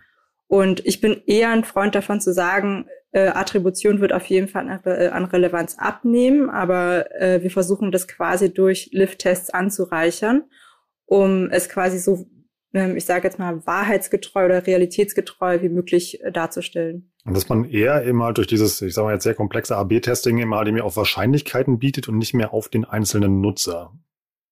[0.47, 4.67] Und ich bin eher ein Freund davon zu sagen, äh, Attribution wird auf jeden Fall
[4.67, 10.43] an, äh, an Relevanz abnehmen, aber äh, wir versuchen das quasi durch Lift-Tests anzureichern,
[11.05, 12.25] um es quasi so,
[12.73, 17.13] ähm, ich sage jetzt mal, wahrheitsgetreu oder realitätsgetreu wie möglich äh, darzustellen.
[17.23, 20.39] Und dass man eher immer halt durch dieses, ich sage mal jetzt sehr komplexe AB-Testing
[20.39, 23.91] immer halt eben auf Wahrscheinlichkeiten bietet und nicht mehr auf den einzelnen Nutzer.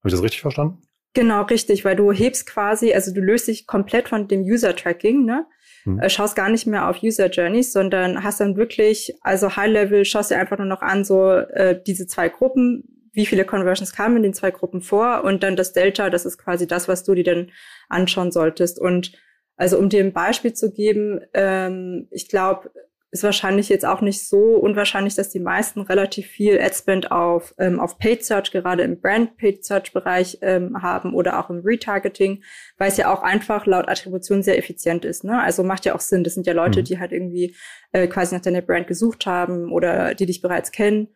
[0.02, 0.84] Habe ich das richtig verstanden?
[1.14, 5.46] Genau, richtig, weil du hebst quasi, also du löst dich komplett von dem User-Tracking, ne?
[5.84, 6.00] Hm.
[6.00, 10.06] Äh, schaust gar nicht mehr auf User Journeys, sondern hast dann wirklich, also High Level,
[10.06, 14.18] schaust dir einfach nur noch an, so äh, diese zwei Gruppen, wie viele Conversions kamen
[14.18, 17.14] in den zwei Gruppen vor und dann das Delta, das ist quasi das, was du
[17.14, 17.52] dir dann
[17.90, 18.80] anschauen solltest.
[18.80, 19.12] Und
[19.58, 22.72] also um dir ein Beispiel zu geben, ähm, ich glaube,
[23.12, 27.82] ist wahrscheinlich jetzt auch nicht so unwahrscheinlich, dass die meisten relativ viel Adspend auf, ähm,
[27.82, 32.42] auf Paid Search, gerade im Brand Paid Search Bereich ähm, haben oder auch im Retargeting,
[32.78, 35.26] weil es ja auch einfach laut Attribution sehr effizient ist.
[35.26, 35.42] Ne?
[35.42, 36.24] Also macht ja auch Sinn.
[36.24, 36.86] Das sind ja Leute, mhm.
[36.86, 37.54] die halt irgendwie
[37.92, 41.10] äh, quasi nach deiner Brand gesucht haben oder die dich bereits kennen.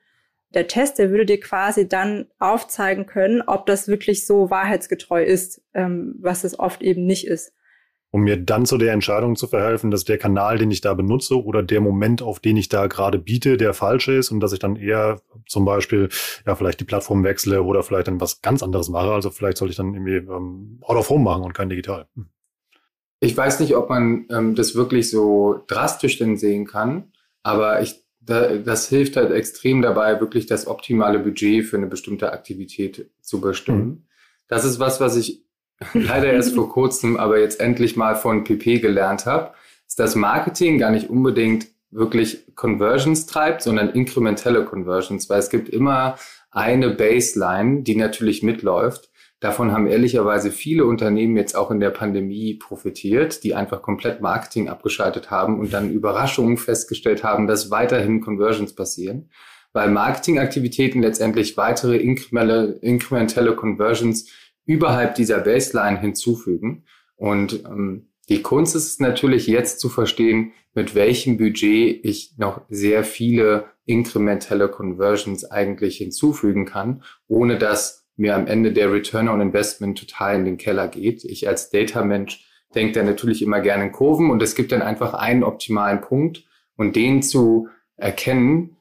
[0.54, 5.62] Der Test, der würde dir quasi dann aufzeigen können, ob das wirklich so wahrheitsgetreu ist,
[5.74, 7.54] ähm, was es oft eben nicht ist
[8.16, 11.44] um mir dann zu der Entscheidung zu verhelfen, dass der Kanal, den ich da benutze
[11.44, 14.60] oder der Moment, auf den ich da gerade biete, der falsche ist und dass ich
[14.60, 16.08] dann eher zum Beispiel
[16.48, 19.12] ja vielleicht die Plattform wechsle oder vielleicht dann was ganz anderes mache.
[19.12, 22.08] Also vielleicht sollte ich dann irgendwie ähm, Out of Home machen und kein digital.
[22.16, 22.28] Hm.
[23.20, 27.12] Ich weiß nicht, ob man ähm, das wirklich so drastisch denn sehen kann,
[27.44, 32.32] aber ich da, das hilft halt extrem dabei, wirklich das optimale Budget für eine bestimmte
[32.32, 33.86] Aktivität zu bestimmen.
[33.86, 34.04] Mhm.
[34.48, 35.45] Das ist was, was ich
[35.94, 39.52] leider erst vor kurzem, aber jetzt endlich mal von PP gelernt habe,
[39.88, 45.70] ist, dass Marketing gar nicht unbedingt wirklich Conversions treibt, sondern inkrementelle Conversions, weil es gibt
[45.70, 46.18] immer
[46.52, 49.10] eine Baseline, die natürlich mitläuft.
[49.40, 54.70] Davon haben ehrlicherweise viele Unternehmen jetzt auch in der Pandemie profitiert, die einfach komplett Marketing
[54.70, 59.30] abgeschaltet haben und dann Überraschungen festgestellt haben, dass weiterhin Conversions passieren,
[59.74, 64.32] weil Marketingaktivitäten letztendlich weitere inkrementelle Conversions
[64.66, 66.86] überhalb dieser Baseline hinzufügen.
[67.16, 73.04] Und ähm, die Kunst ist natürlich jetzt zu verstehen, mit welchem Budget ich noch sehr
[73.04, 79.98] viele inkrementelle Conversions eigentlich hinzufügen kann, ohne dass mir am Ende der Return on Investment
[79.98, 81.24] total in den Keller geht.
[81.24, 85.14] Ich als Data-Mensch denke da natürlich immer gerne in Kurven und es gibt dann einfach
[85.14, 88.75] einen optimalen Punkt und den zu erkennen,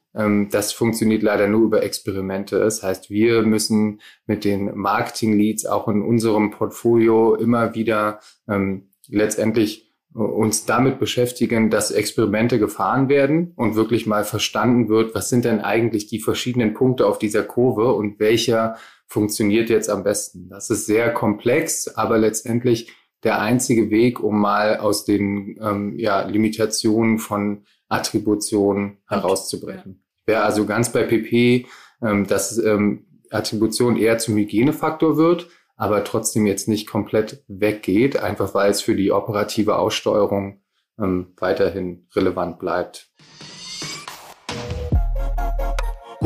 [0.49, 2.59] das funktioniert leider nur über Experimente.
[2.59, 9.91] Das heißt, wir müssen mit den Marketing-Leads auch in unserem Portfolio immer wieder ähm, letztendlich
[10.15, 15.43] äh, uns damit beschäftigen, dass Experimente gefahren werden und wirklich mal verstanden wird, was sind
[15.43, 20.49] denn eigentlich die verschiedenen Punkte auf dieser Kurve und welcher funktioniert jetzt am besten.
[20.49, 22.91] Das ist sehr komplex, aber letztendlich
[23.23, 30.04] der einzige Weg, um mal aus den ähm, ja, Limitationen von Attributionen herauszubrechen.
[30.25, 31.67] Wäre also ganz bei PP,
[32.01, 38.53] ähm, dass ähm, Attribution eher zum Hygienefaktor wird, aber trotzdem jetzt nicht komplett weggeht, einfach
[38.53, 40.61] weil es für die operative Aussteuerung
[40.99, 43.09] ähm, weiterhin relevant bleibt.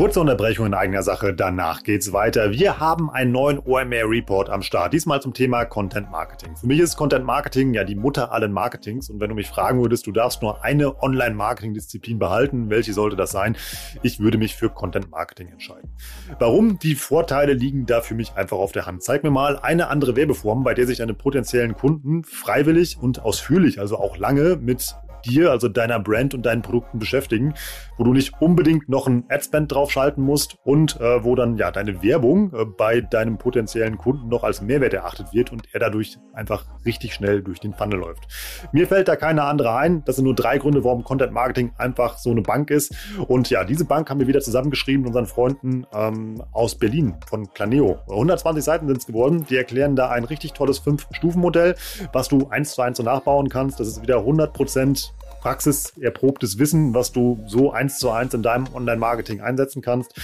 [0.00, 2.52] Kurze Unterbrechung in eigener Sache, danach geht's weiter.
[2.52, 6.56] Wir haben einen neuen OMR Report am Start, diesmal zum Thema Content Marketing.
[6.56, 9.82] Für mich ist Content Marketing ja die Mutter allen Marketings und wenn du mich fragen
[9.82, 13.58] würdest, du darfst nur eine Online-Marketing-Disziplin behalten, welche sollte das sein?
[14.02, 15.90] Ich würde mich für Content Marketing entscheiden.
[16.38, 16.78] Warum?
[16.78, 19.02] Die Vorteile liegen da für mich einfach auf der Hand.
[19.02, 23.78] Zeig mir mal eine andere Werbeform, bei der sich deine potenziellen Kunden freiwillig und ausführlich,
[23.78, 27.54] also auch lange mit dir, also deiner Brand und deinen Produkten beschäftigen,
[27.98, 32.02] wo du nicht unbedingt noch ein Adspend draufschalten musst und äh, wo dann ja deine
[32.02, 36.64] Werbung äh, bei deinem potenziellen Kunden noch als Mehrwert erachtet wird und er dadurch einfach
[36.84, 38.26] richtig schnell durch den Funnel läuft.
[38.72, 40.02] Mir fällt da keine andere ein.
[40.04, 42.94] Das sind nur drei Gründe, warum Content Marketing einfach so eine Bank ist.
[43.28, 47.48] Und ja, diese Bank haben wir wieder zusammengeschrieben mit unseren Freunden ähm, aus Berlin von
[47.52, 47.98] Planeo.
[48.08, 49.46] 120 Seiten sind es geworden.
[49.48, 51.74] Die erklären da ein richtig tolles Fünf-Stufen-Modell,
[52.12, 53.80] was du eins zu eins so nachbauen kannst.
[53.80, 55.09] Das ist wieder 100 Prozent
[55.40, 60.14] praxiserprobtes Wissen, was du so eins zu eins in deinem Online-Marketing einsetzen kannst.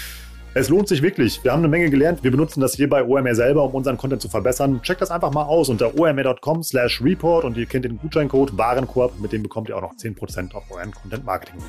[0.55, 1.44] Es lohnt sich wirklich.
[1.44, 2.24] Wir haben eine Menge gelernt.
[2.24, 4.81] Wir benutzen das hier bei OMR selber, um unseren Content zu verbessern.
[4.81, 9.20] Checkt das einfach mal aus unter omr.com slash report und ihr kennt den Gutscheincode Warenkorb.
[9.20, 11.61] Mit dem bekommt ihr auch noch 10% auf euren Content Marketing.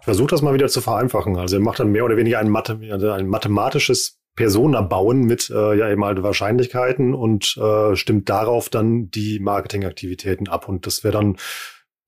[0.00, 1.36] Ich versuche das mal wieder zu vereinfachen.
[1.36, 2.76] Also ihr macht dann mehr oder weniger ein, Mathe,
[3.14, 9.10] ein mathematisches Persona bauen mit äh, ja eben halt Wahrscheinlichkeiten und äh, stimmt darauf dann
[9.10, 10.68] die Marketingaktivitäten ab.
[10.68, 11.36] Und das wäre dann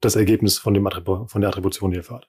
[0.01, 2.29] das Ergebnis von, dem Attribu von der Attribution, die ihr fahrt.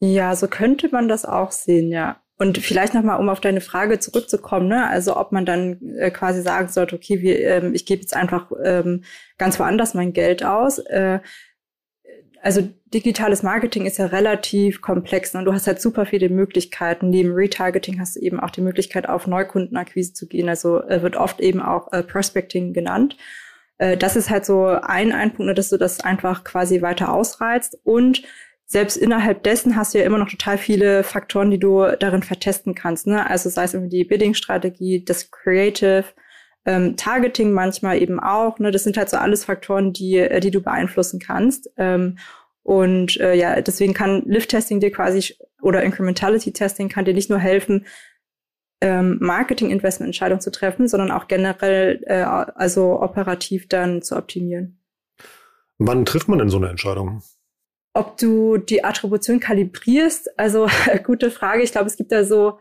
[0.00, 2.22] Ja, so könnte man das auch sehen, ja.
[2.38, 4.88] Und vielleicht nochmal, um auf deine Frage zurückzukommen, ne?
[4.88, 8.50] also ob man dann äh, quasi sagen sollte, okay, wir, ähm, ich gebe jetzt einfach
[8.64, 9.04] ähm,
[9.36, 10.78] ganz woanders mein Geld aus.
[10.78, 11.20] Äh,
[12.42, 15.34] also digitales Marketing ist ja relativ komplex.
[15.34, 15.44] Ne?
[15.44, 17.10] Du hast halt super viele Möglichkeiten.
[17.10, 20.48] Neben Retargeting hast du eben auch die Möglichkeit, auf Neukundenakquise zu gehen.
[20.48, 23.16] Also äh, wird oft eben auch äh, Prospecting genannt.
[23.78, 27.12] Äh, das ist halt so ein, ein Punkt, ne, dass du das einfach quasi weiter
[27.12, 27.78] ausreizt.
[27.84, 28.22] Und
[28.64, 32.74] selbst innerhalb dessen hast du ja immer noch total viele Faktoren, die du darin vertesten
[32.74, 33.06] kannst.
[33.06, 33.28] Ne?
[33.28, 36.04] Also sei es irgendwie die Bidding-Strategie, das Creative,
[36.66, 38.58] ähm, Targeting manchmal eben auch.
[38.58, 38.70] Ne?
[38.70, 41.70] Das sind halt so alles Faktoren, die, äh, die du beeinflussen kannst.
[41.76, 42.18] Ähm,
[42.62, 47.86] und äh, ja, deswegen kann Lift-Testing dir quasi oder Incrementality-Testing kann dir nicht nur helfen,
[48.80, 54.78] ähm, Marketing-Investment-Entscheidungen zu treffen, sondern auch generell, äh, also operativ dann zu optimieren.
[55.78, 57.22] Wann trifft man denn so eine Entscheidung?
[57.92, 60.68] Ob du die Attribution kalibrierst, also
[61.04, 61.62] gute Frage.
[61.62, 62.58] Ich glaube, es gibt da so,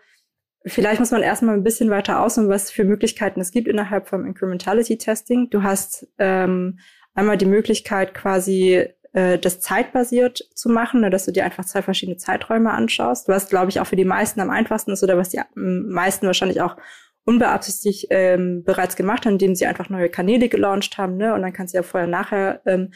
[0.65, 4.07] vielleicht muss man erstmal ein bisschen weiter aus, um was für Möglichkeiten es gibt innerhalb
[4.07, 5.49] vom Incrementality Testing.
[5.49, 6.79] Du hast ähm,
[7.13, 11.81] einmal die Möglichkeit, quasi äh, das zeitbasiert zu machen, ne, dass du dir einfach zwei
[11.81, 13.27] verschiedene Zeiträume anschaust.
[13.27, 16.61] Was, glaube ich, auch für die meisten am einfachsten ist oder was die meisten wahrscheinlich
[16.61, 16.77] auch
[17.25, 21.17] unbeabsichtigt ähm, bereits gemacht haben, indem sie einfach neue Kanäle gelauncht haben.
[21.17, 21.33] Ne?
[21.33, 22.91] Und dann kannst du ja vorher nachher ähm,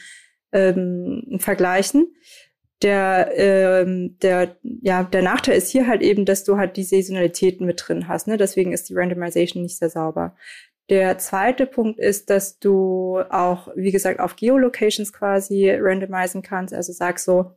[0.51, 2.15] ähm, vergleichen.
[2.83, 7.65] Der, ähm, der, ja, der Nachteil ist hier halt eben, dass du halt die Saisonalitäten
[7.65, 8.27] mit drin hast.
[8.27, 8.37] Ne?
[8.37, 10.35] Deswegen ist die Randomization nicht sehr sauber.
[10.89, 16.73] Der zweite Punkt ist, dass du auch, wie gesagt, auf Geolocations quasi randomisieren kannst.
[16.73, 17.53] Also sagst so,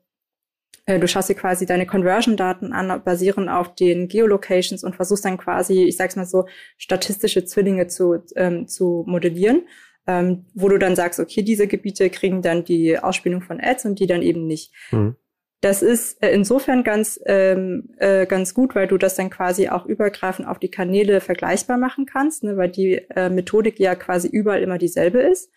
[0.86, 5.38] äh, du schaust dir quasi deine Conversion-Daten an, basierend auf den Geolocations und versuchst dann
[5.38, 6.46] quasi, ich sag's mal so,
[6.78, 9.66] statistische Zwillinge zu, ähm, zu modellieren,
[10.06, 13.98] ähm, wo du dann sagst, okay, diese Gebiete kriegen dann die Ausspielung von Ads und
[13.98, 14.72] die dann eben nicht.
[14.90, 15.16] Mhm.
[15.62, 19.86] Das ist äh, insofern ganz, ähm, äh, ganz gut, weil du das dann quasi auch
[19.86, 24.62] übergreifend auf die Kanäle vergleichbar machen kannst, ne, weil die äh, Methodik ja quasi überall
[24.62, 25.50] immer dieselbe ist.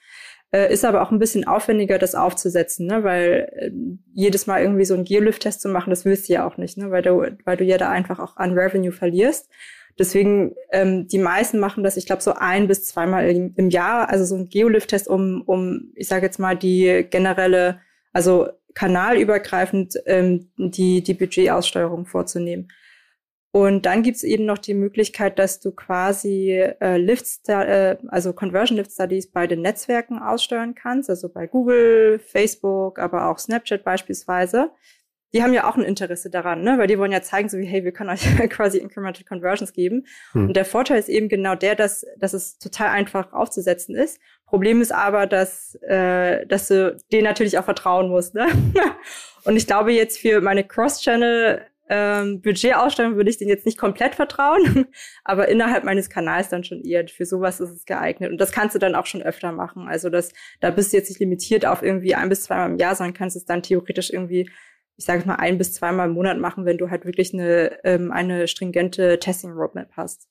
[0.51, 3.71] Äh, ist aber auch ein bisschen aufwendiger, das aufzusetzen, ne, weil äh,
[4.13, 6.89] jedes Mal irgendwie so einen Geolift-Test zu machen, das willst du ja auch nicht, ne,
[6.89, 9.51] weil du, weil du ja da einfach auch an Revenue verlierst.
[9.99, 14.09] Deswegen, ähm, die meisten machen das, ich glaube, so ein bis zweimal im, im Jahr,
[14.09, 17.81] also so ein Geolift-Test, um, um, ich sage jetzt mal, die generelle,
[18.13, 22.69] also kanalübergreifend ähm, die, die Budgetaussteuerung vorzunehmen.
[23.51, 28.77] Und dann gibt's eben noch die Möglichkeit, dass du quasi äh, Lift, äh, also Conversion
[28.77, 34.71] Lift Studies bei den Netzwerken aussteuern kannst, also bei Google, Facebook, aber auch Snapchat beispielsweise
[35.33, 36.77] die haben ja auch ein Interesse daran, ne?
[36.77, 40.05] weil die wollen ja zeigen, so wie, hey, wir können euch quasi Incremental Conversions geben.
[40.31, 40.47] Hm.
[40.47, 44.19] Und der Vorteil ist eben genau der, dass, dass es total einfach aufzusetzen ist.
[44.45, 48.33] Problem ist aber, dass, äh, dass du denen natürlich auch vertrauen musst.
[48.33, 48.47] Ne?
[49.43, 51.61] Und ich glaube jetzt für meine Cross-Channel
[51.91, 54.85] ähm, Budgetausstellung würde ich den jetzt nicht komplett vertrauen,
[55.23, 57.07] aber innerhalb meines Kanals dann schon eher.
[57.07, 58.31] Für sowas ist es geeignet.
[58.31, 59.87] Und das kannst du dann auch schon öfter machen.
[59.87, 62.95] Also das, da bist du jetzt nicht limitiert auf irgendwie ein bis zweimal im Jahr,
[62.95, 64.49] sondern kannst es dann theoretisch irgendwie
[64.99, 68.11] ich sage mal, ein bis zweimal im Monat machen, wenn du halt wirklich eine, ähm,
[68.11, 70.27] eine stringente Testing-Roadmap hast.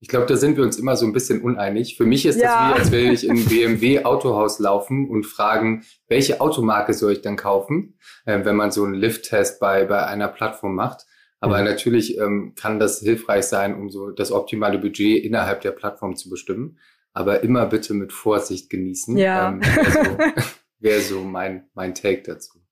[0.00, 1.98] Ich glaube, da sind wir uns immer so ein bisschen uneinig.
[1.98, 2.70] Für mich ist ja.
[2.70, 7.20] das wie, als würde ich in BMW Autohaus laufen und fragen, welche Automarke soll ich
[7.20, 11.04] dann kaufen, äh, wenn man so einen Lift-Test bei, bei einer Plattform macht.
[11.40, 11.64] Aber mhm.
[11.64, 16.30] natürlich ähm, kann das hilfreich sein, um so das optimale Budget innerhalb der Plattform zu
[16.30, 16.78] bestimmen.
[17.12, 19.18] Aber immer bitte mit Vorsicht genießen.
[19.18, 19.50] Ja.
[19.50, 20.16] Ähm, also,
[20.78, 22.65] Wäre so mein, mein Take dazu.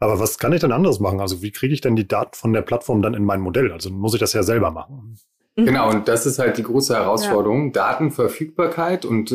[0.00, 1.20] Aber was kann ich denn anderes machen?
[1.20, 3.72] Also wie kriege ich denn die Daten von der Plattform dann in mein Modell?
[3.72, 5.18] Also muss ich das ja selber machen.
[5.56, 5.66] Mhm.
[5.66, 7.66] Genau, und das ist halt die große Herausforderung.
[7.66, 7.72] Ja.
[7.72, 9.34] Datenverfügbarkeit und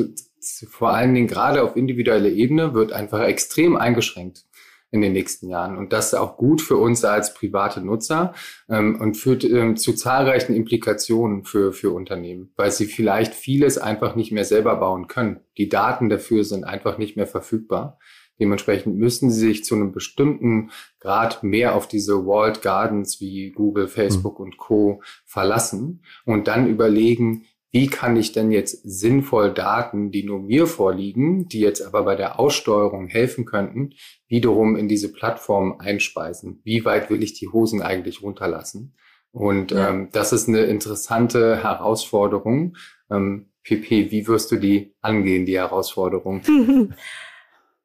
[0.69, 4.45] vor allen Dingen gerade auf individueller Ebene wird einfach extrem eingeschränkt
[4.91, 5.77] in den nächsten Jahren.
[5.77, 8.33] Und das ist auch gut für uns als private Nutzer
[8.69, 14.15] ähm, und führt ähm, zu zahlreichen Implikationen für, für Unternehmen, weil sie vielleicht vieles einfach
[14.15, 15.41] nicht mehr selber bauen können.
[15.57, 17.99] Die Daten dafür sind einfach nicht mehr verfügbar.
[18.39, 23.87] Dementsprechend müssen sie sich zu einem bestimmten Grad mehr auf diese Walled Gardens wie Google,
[23.87, 24.45] Facebook mhm.
[24.45, 25.01] und Co.
[25.25, 31.47] verlassen und dann überlegen, wie kann ich denn jetzt sinnvoll Daten, die nur mir vorliegen,
[31.47, 33.91] die jetzt aber bei der Aussteuerung helfen könnten,
[34.27, 36.61] wiederum in diese Plattform einspeisen?
[36.63, 38.95] Wie weit will ich die Hosen eigentlich runterlassen?
[39.31, 39.89] Und ja.
[39.89, 42.75] ähm, das ist eine interessante Herausforderung.
[43.11, 46.41] Ähm, PP, wie wirst du die angehen, die Herausforderung?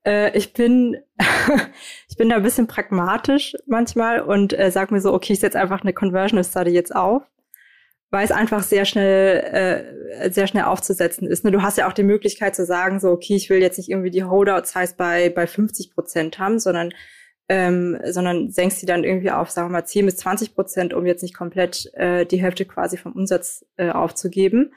[0.04, 0.96] äh, ich bin
[2.08, 5.60] ich bin da ein bisschen pragmatisch manchmal und äh, sag mir so, okay, ich setze
[5.60, 7.22] einfach eine Conversional Study jetzt auf
[8.14, 9.90] weil es einfach sehr schnell,
[10.20, 11.44] äh, sehr schnell aufzusetzen ist.
[11.44, 11.50] Ne?
[11.50, 14.12] Du hast ja auch die Möglichkeit zu sagen, so, okay, ich will jetzt nicht irgendwie
[14.12, 16.92] die Holdout-Size bei, bei 50 Prozent haben, sondern,
[17.48, 21.06] ähm, sondern senkst sie dann irgendwie auf, sagen wir mal, 10 bis 20 Prozent, um
[21.06, 24.72] jetzt nicht komplett äh, die Hälfte quasi vom Umsatz äh, aufzugeben.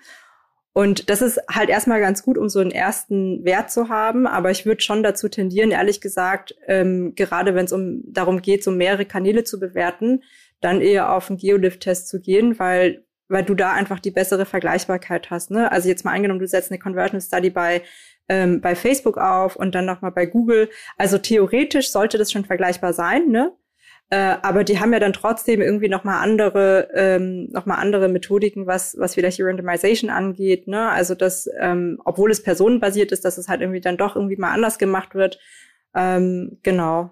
[0.77, 4.27] Und das ist halt erstmal ganz gut, um so einen ersten Wert zu haben.
[4.27, 8.63] Aber ich würde schon dazu tendieren, ehrlich gesagt, ähm, gerade wenn es um darum geht,
[8.63, 10.21] so mehrere Kanäle zu bewerten,
[10.61, 15.31] dann eher auf einen Geolift-Test zu gehen, weil weil du da einfach die bessere Vergleichbarkeit
[15.31, 15.49] hast.
[15.49, 15.71] Ne?
[15.71, 17.81] Also jetzt mal angenommen, du setzt eine Conversion Study bei
[18.29, 20.69] ähm, bei Facebook auf und dann nochmal bei Google.
[20.95, 23.51] Also theoretisch sollte das schon vergleichbar sein, ne?
[24.09, 28.65] Äh, aber die haben ja dann trotzdem irgendwie nochmal andere, ähm, noch mal andere Methodiken,
[28.65, 30.67] was, was vielleicht die Randomization angeht.
[30.67, 30.89] Ne?
[30.89, 34.53] Also dass, ähm, obwohl es personenbasiert ist, dass es halt irgendwie dann doch irgendwie mal
[34.53, 35.39] anders gemacht wird.
[35.93, 37.11] Ähm, genau.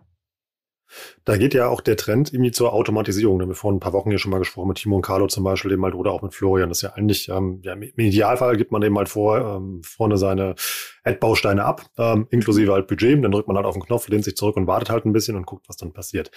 [1.24, 3.40] Da geht ja auch der Trend irgendwie zur Automatisierung.
[3.40, 5.28] Da haben wir vor ein paar Wochen hier schon mal gesprochen mit Timo und Carlo
[5.28, 6.70] zum Beispiel, eben halt, oder auch mit Florian.
[6.70, 10.18] Das ist ja eigentlich, ähm, ja, im Idealfall gibt man eben halt vor, ähm, vorne
[10.18, 10.56] seine
[11.04, 13.24] Ad-Bausteine ab, ähm, inklusive halt Budget.
[13.24, 15.36] Dann drückt man halt auf den Knopf, lehnt sich zurück und wartet halt ein bisschen
[15.36, 16.32] und guckt, was dann passiert.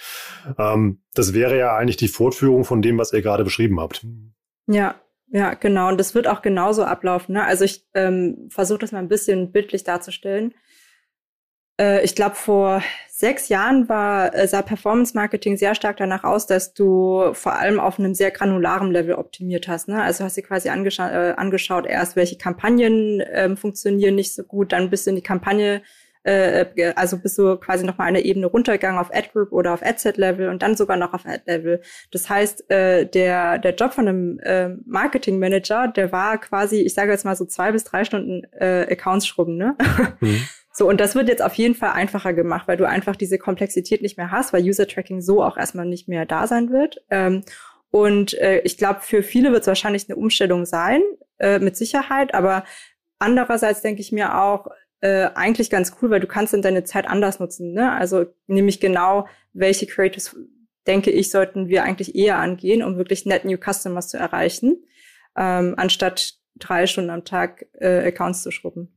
[0.57, 4.05] Ähm, das wäre ja eigentlich die Fortführung von dem, was ihr gerade beschrieben habt.
[4.67, 4.95] Ja,
[5.31, 5.89] ja, genau.
[5.89, 7.33] Und das wird auch genauso ablaufen.
[7.33, 7.43] Ne?
[7.43, 10.53] Also ich ähm, versuche das mal ein bisschen bildlich darzustellen.
[11.79, 16.45] Äh, ich glaube, vor sechs Jahren war, äh, sah Performance Marketing sehr stark danach aus,
[16.45, 19.87] dass du vor allem auf einem sehr granularen Level optimiert hast.
[19.87, 20.01] Ne?
[20.01, 24.71] Also hast du quasi angescha äh, angeschaut, erst welche Kampagnen ähm, funktionieren nicht so gut,
[24.71, 25.81] dann bist du in die Kampagne
[26.23, 29.81] äh, also bist du quasi noch mal eine Ebene runtergegangen auf Ad Group oder auf
[29.81, 31.81] Ad Level und dann sogar noch auf Ad Level.
[32.11, 36.93] Das heißt, äh, der der Job von einem äh, Marketing Manager, der war quasi, ich
[36.93, 39.75] sage jetzt mal so zwei bis drei Stunden äh, Accounts schrubben, ne?
[40.19, 40.41] Mhm.
[40.79, 44.01] So, und das wird jetzt auf jeden Fall einfacher gemacht, weil du einfach diese Komplexität
[44.01, 47.03] nicht mehr hast, weil User-Tracking so auch erstmal nicht mehr da sein wird.
[47.09, 47.43] Ähm,
[47.91, 51.01] und äh, ich glaube, für viele wird es wahrscheinlich eine Umstellung sein,
[51.37, 52.63] äh, mit Sicherheit, aber
[53.17, 54.67] andererseits denke ich mir auch,
[55.01, 57.73] äh, eigentlich ganz cool, weil du kannst dann deine Zeit anders nutzen.
[57.73, 57.91] Ne?
[57.91, 60.33] Also nämlich genau, welche Creators,
[60.87, 64.81] denke ich, sollten wir eigentlich eher angehen, um wirklich net new Customers zu erreichen,
[65.35, 68.95] ähm, anstatt drei Stunden am Tag äh, Accounts zu schrubben.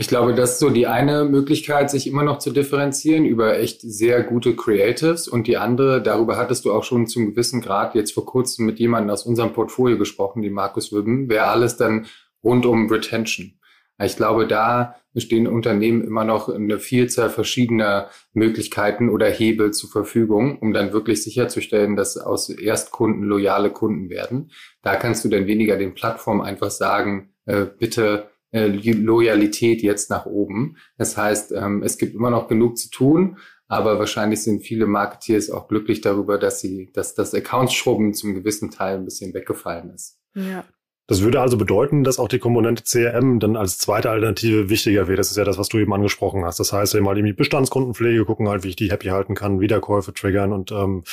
[0.00, 3.80] Ich glaube, das ist so die eine Möglichkeit, sich immer noch zu differenzieren über echt
[3.80, 5.26] sehr gute Creatives.
[5.26, 8.78] Und die andere, darüber hattest du auch schon zum gewissen Grad jetzt vor kurzem mit
[8.78, 12.06] jemandem aus unserem Portfolio gesprochen, dem Markus Wibben, wäre alles dann
[12.44, 13.58] rund um Retention.
[14.00, 20.60] Ich glaube, da bestehen Unternehmen immer noch eine Vielzahl verschiedener Möglichkeiten oder Hebel zur Verfügung,
[20.60, 24.52] um dann wirklich sicherzustellen, dass aus Erstkunden loyale Kunden werden.
[24.80, 30.26] Da kannst du dann weniger den Plattformen einfach sagen, äh, bitte äh, Loyalität jetzt nach
[30.26, 30.76] oben.
[30.96, 35.50] Das heißt, ähm, es gibt immer noch genug zu tun, aber wahrscheinlich sind viele Marketeers
[35.50, 40.18] auch glücklich darüber, dass sie, dass das Accounts-Schrubben zum gewissen Teil ein bisschen weggefallen ist.
[40.34, 40.64] Ja.
[41.08, 45.18] Das würde also bedeuten, dass auch die Komponente CRM dann als zweite Alternative wichtiger wird.
[45.18, 46.60] Das ist ja das, was du eben angesprochen hast.
[46.60, 50.52] Das heißt, mal irgendwie Bestandskundenpflege gucken halt, wie ich die happy halten kann, Wiederkäufe triggern
[50.52, 51.04] und ähm,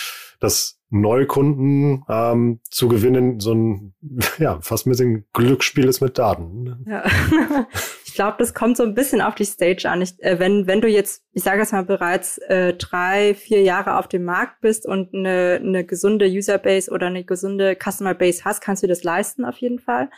[0.41, 3.93] das Neukunden ähm, zu gewinnen, so ein
[4.37, 6.85] ja fast ein bisschen Glücksspiel ist mit Daten.
[6.87, 7.03] Ja.
[8.05, 10.01] ich glaube, das kommt so ein bisschen auf die Stage an.
[10.01, 13.97] Ich, äh, wenn wenn du jetzt, ich sage jetzt mal bereits äh, drei, vier Jahre
[13.97, 18.61] auf dem Markt bist und eine, eine gesunde Userbase oder eine gesunde Customer Base hast,
[18.61, 20.09] kannst du das leisten auf jeden Fall.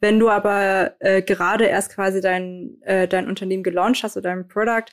[0.00, 4.48] Wenn du aber äh, gerade erst quasi dein äh, dein Unternehmen gelauncht hast oder dein
[4.48, 4.90] Product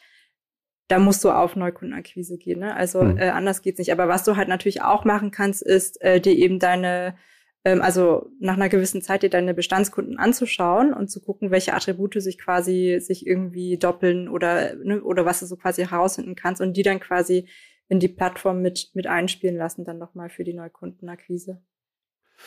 [0.88, 2.60] da musst du auf Neukundenakquise gehen.
[2.60, 2.76] Ne?
[2.76, 3.18] Also mhm.
[3.18, 3.92] äh, anders geht's nicht.
[3.92, 7.16] Aber was du halt natürlich auch machen kannst, ist äh, dir eben deine,
[7.64, 12.22] ähm, also nach einer gewissen Zeit dir deine Bestandskunden anzuschauen und zu gucken, welche Attribute
[12.22, 16.76] sich quasi sich irgendwie doppeln oder ne, oder was du so quasi herausfinden kannst und
[16.76, 17.48] die dann quasi
[17.88, 21.62] in die Plattform mit mit einspielen lassen, dann nochmal für die Neukundenakquise.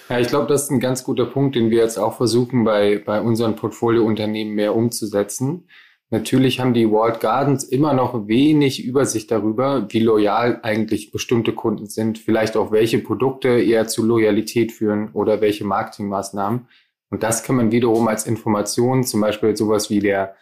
[0.09, 2.99] Ja, ich glaube, das ist ein ganz guter Punkt, den wir jetzt auch versuchen, bei,
[2.99, 5.69] bei unseren Portfoliounternehmen mehr umzusetzen.
[6.11, 11.87] Natürlich haben die Walled Gardens immer noch wenig Übersicht darüber, wie loyal eigentlich bestimmte Kunden
[11.87, 16.69] sind, vielleicht auch welche Produkte eher zu Loyalität führen oder welche Marketingmaßnahmen.
[17.11, 20.37] Und das kann man wiederum als Information, zum Beispiel sowas wie der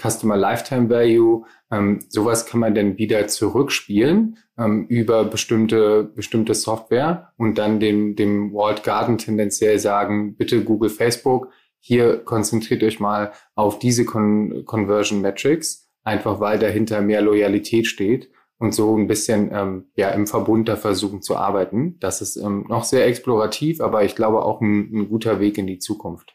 [0.00, 7.32] Customer Lifetime Value, ähm, sowas kann man dann wieder zurückspielen ähm, über bestimmte, bestimmte Software
[7.36, 11.48] und dann dem, dem Walled Garden tendenziell sagen, bitte Google, Facebook,
[11.88, 18.30] hier konzentriert euch mal auf diese Con Conversion Metrics, einfach weil dahinter mehr Loyalität steht
[18.58, 21.98] und so ein bisschen ähm, ja im Verbund da versuchen zu arbeiten.
[21.98, 25.66] Das ist ähm, noch sehr explorativ, aber ich glaube auch ein, ein guter Weg in
[25.66, 26.34] die Zukunft.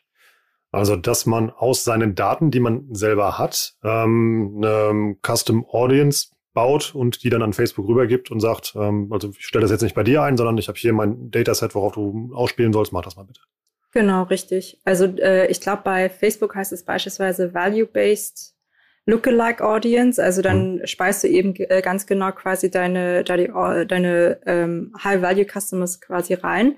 [0.71, 6.95] Also, dass man aus seinen Daten, die man selber hat, ähm, eine Custom Audience baut
[6.95, 9.93] und die dann an Facebook rübergibt und sagt, ähm, also ich stelle das jetzt nicht
[9.93, 13.17] bei dir ein, sondern ich habe hier mein Dataset, worauf du ausspielen sollst, mach das
[13.17, 13.41] mal bitte.
[13.93, 14.81] Genau, richtig.
[14.83, 18.55] Also äh, ich glaube, bei Facebook heißt es beispielsweise Value-Based
[19.05, 20.21] Lookalike Audience.
[20.21, 20.87] Also dann mhm.
[20.87, 26.77] speist du eben äh, ganz genau quasi deine, deine, deine ähm, High-Value-Customers quasi rein.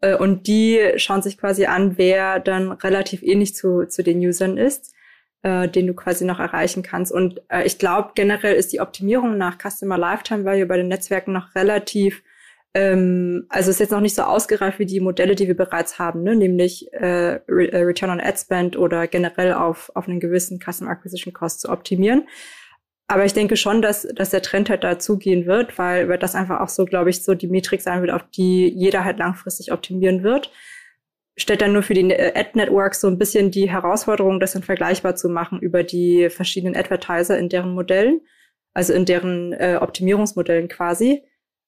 [0.00, 4.56] Äh, und die schauen sich quasi an, wer dann relativ ähnlich zu, zu den Usern
[4.56, 4.94] ist
[5.44, 7.12] äh, den du quasi noch erreichen kannst.
[7.12, 11.32] Und äh, ich glaube, generell ist die Optimierung nach Customer Lifetime Value bei den Netzwerken
[11.32, 12.22] noch relativ,
[12.74, 16.22] ähm, also ist jetzt noch nicht so ausgereift wie die Modelle, die wir bereits haben,
[16.22, 16.34] ne?
[16.34, 21.32] nämlich äh, äh, Return on Ad Spend oder generell auf, auf einen gewissen Customer Acquisition
[21.32, 22.28] Cost zu optimieren.
[23.06, 26.60] Aber ich denke schon, dass, dass der Trend halt dazugehen wird, weil, weil das einfach
[26.60, 30.22] auch so, glaube ich, so die Metrik sein wird, auf die jeder halt langfristig optimieren
[30.22, 30.50] wird
[31.36, 35.16] stellt dann nur für die äh, Ad-Networks so ein bisschen die Herausforderung, das dann vergleichbar
[35.16, 38.20] zu machen über die verschiedenen Advertiser in deren Modellen,
[38.72, 41.22] also in deren äh, Optimierungsmodellen quasi.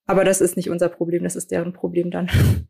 [0.07, 2.31] Aber das ist nicht unser Problem, das ist deren Problem dann.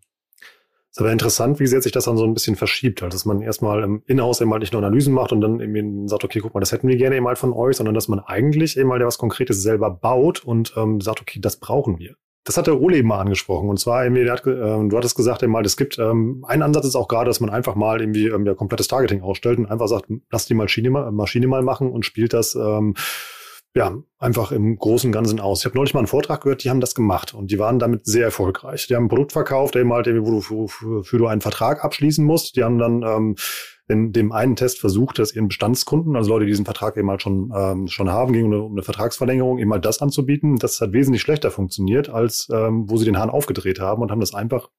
[0.96, 3.42] Ist aber interessant, wie sehr sich das dann so ein bisschen verschiebt, also dass man
[3.42, 6.54] erstmal im Inhouse eben halt nicht nur Analysen macht und dann eben sagt, okay, guck
[6.54, 9.04] mal, das hätten wir gerne eben halt von euch, sondern dass man eigentlich eben halt
[9.04, 12.14] was Konkretes selber baut und ähm, sagt, okay, das brauchen wir.
[12.44, 13.68] Das hat der Ole eben mal angesprochen.
[13.68, 16.86] Und zwar, irgendwie, hat, äh, du hattest gesagt, eben mal, es gibt ähm, ein Ansatz
[16.86, 19.88] ist auch gerade, dass man einfach mal irgendwie ähm, ja, komplettes Targeting ausstellt und einfach
[19.88, 22.94] sagt, lass die Maschine mal, Maschine mal machen und spielt das ähm,
[23.76, 25.60] ja einfach im Großen und Ganzen aus.
[25.60, 28.06] Ich habe neulich mal einen Vortrag gehört, die haben das gemacht und die waren damit
[28.06, 28.86] sehr erfolgreich.
[28.86, 32.24] Die haben ein Produkt verkauft, eben halt, wo du für, für, du einen Vertrag abschließen
[32.24, 32.56] musst.
[32.56, 33.36] Die haben dann ähm,
[33.86, 37.20] in dem einen Test versucht, dass ihren Bestandskunden, also Leute, die diesen Vertrag eben halt
[37.20, 40.56] schon, ähm, schon haben, ging um eine, um eine Vertragsverlängerung, eben halt das anzubieten.
[40.56, 44.20] Das hat wesentlich schlechter funktioniert, als ähm, wo sie den Hahn aufgedreht haben und haben
[44.20, 44.70] das einfach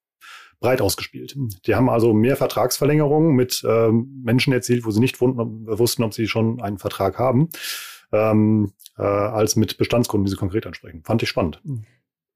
[0.59, 1.37] breit ausgespielt.
[1.67, 6.27] Die haben also mehr Vertragsverlängerungen mit ähm, Menschen erzielt, wo sie nicht wussten, ob sie
[6.27, 7.49] schon einen Vertrag haben,
[8.11, 11.03] ähm, äh, als mit Bestandskunden, die sie konkret ansprechen.
[11.03, 11.61] Fand ich spannend.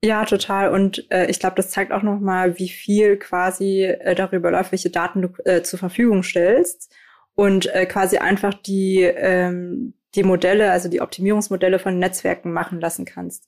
[0.04, 0.72] Ja, total.
[0.72, 4.90] Und äh, ich glaube, das zeigt auch nochmal, wie viel quasi äh, darüber läuft, welche
[4.90, 6.94] Daten du äh, zur Verfügung stellst.
[7.34, 13.06] Und äh, quasi einfach die, ähm, die Modelle, also die Optimierungsmodelle von Netzwerken machen lassen
[13.06, 13.48] kannst.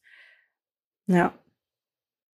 [1.07, 1.33] Ja.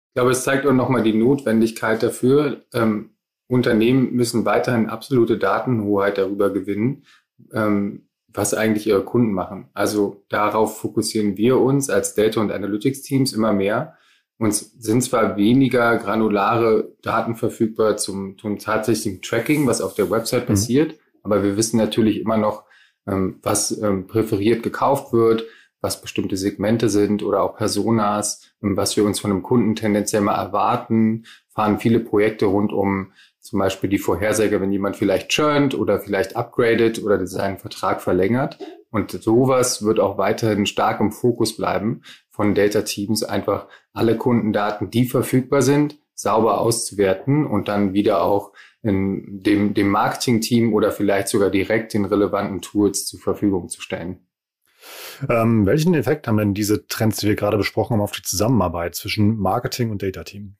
[0.09, 2.65] Ich glaube, es zeigt auch nochmal die Notwendigkeit dafür.
[2.75, 3.11] Ähm,
[3.47, 7.05] Unternehmen müssen weiterhin absolute Datenhoheit darüber gewinnen,
[7.53, 9.69] ähm, was eigentlich ihre Kunden machen.
[9.75, 13.97] Also darauf fokussieren wir uns als Data- und Analytics-Teams immer mehr
[14.39, 20.45] uns sind zwar weniger granulare Daten verfügbar zum, zum tatsächlichen Tracking, was auf der Website
[20.45, 20.53] mhm.
[20.53, 22.65] passiert, aber wir wissen natürlich immer noch,
[23.07, 25.45] ähm, was ähm, präferiert gekauft wird,
[25.81, 30.23] was bestimmte Segmente sind oder auch Personas, ähm, was wir uns von einem Kunden tendenziell
[30.23, 33.13] mal erwarten, fahren viele Projekte rund um
[33.49, 38.59] zum Beispiel die Vorhersage, wenn jemand vielleicht churnt oder vielleicht upgradet oder seinen Vertrag verlängert.
[38.91, 44.91] Und sowas wird auch weiterhin stark im Fokus bleiben von Data Teams, einfach alle Kundendaten,
[44.91, 51.29] die verfügbar sind, sauber auszuwerten und dann wieder auch in dem, dem Marketing-Team oder vielleicht
[51.29, 54.27] sogar direkt den relevanten Tools zur Verfügung zu stellen.
[55.29, 58.95] Ähm, welchen Effekt haben denn diese Trends, die wir gerade besprochen haben, auf die Zusammenarbeit
[58.95, 60.57] zwischen Marketing und Data Team?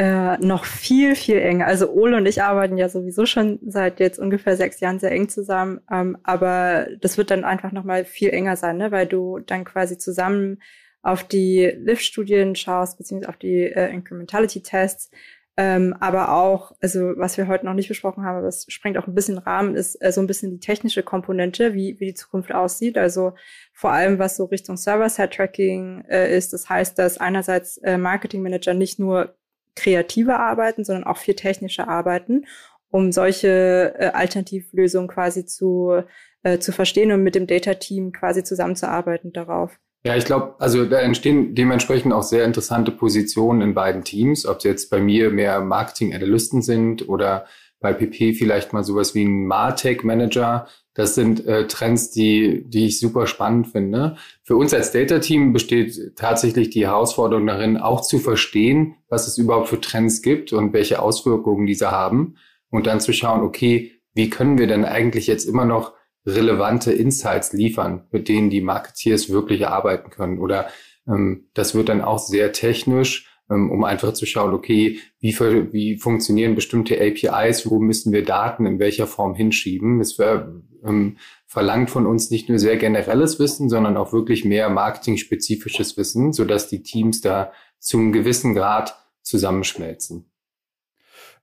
[0.00, 1.66] Äh, noch viel, viel enger.
[1.66, 5.28] Also Ole und ich arbeiten ja sowieso schon seit jetzt ungefähr sechs Jahren sehr eng
[5.28, 8.92] zusammen, ähm, aber das wird dann einfach noch mal viel enger sein, ne?
[8.92, 10.62] weil du dann quasi zusammen
[11.02, 15.10] auf die Lift-Studien schaust, beziehungsweise auf die äh, Incrementality-Tests,
[15.58, 19.06] ähm, aber auch, also was wir heute noch nicht besprochen haben, aber es sprengt auch
[19.06, 22.54] ein bisschen Rahmen, ist äh, so ein bisschen die technische Komponente, wie, wie die Zukunft
[22.54, 22.96] aussieht.
[22.96, 23.34] Also
[23.74, 26.54] vor allem, was so Richtung Server-Side-Tracking äh, ist.
[26.54, 29.34] Das heißt, dass einerseits äh, Marketing-Manager nicht nur
[29.76, 32.46] kreative arbeiten, sondern auch viel technische arbeiten,
[32.90, 36.02] um solche äh, Alternativlösungen quasi zu,
[36.42, 39.78] äh, zu verstehen und mit dem Data-Team quasi zusammenzuarbeiten darauf.
[40.02, 44.58] Ja, ich glaube, also da entstehen dementsprechend auch sehr interessante Positionen in beiden Teams, ob
[44.58, 47.46] es jetzt bei mir mehr Marketing-Analysten sind oder
[47.80, 50.68] bei PP vielleicht mal sowas wie ein Martech-Manager.
[50.94, 54.16] Das sind äh, Trends, die, die ich super spannend finde.
[54.44, 59.68] Für uns als Data-Team besteht tatsächlich die Herausforderung darin, auch zu verstehen, was es überhaupt
[59.68, 62.36] für Trends gibt und welche Auswirkungen diese haben.
[62.70, 65.94] Und dann zu schauen, okay, wie können wir denn eigentlich jetzt immer noch
[66.26, 70.38] relevante Insights liefern, mit denen die Marketeers wirklich arbeiten können?
[70.38, 70.68] Oder
[71.08, 75.38] ähm, das wird dann auch sehr technisch um einfach zu schauen, okay, wie,
[75.72, 80.00] wie funktionieren bestimmte APIs, wo müssen wir Daten in welcher Form hinschieben.
[80.00, 80.52] Es wär,
[80.84, 86.32] ähm, verlangt von uns nicht nur sehr generelles Wissen, sondern auch wirklich mehr marketing-spezifisches Wissen,
[86.32, 90.30] sodass die Teams da zum gewissen Grad zusammenschmelzen.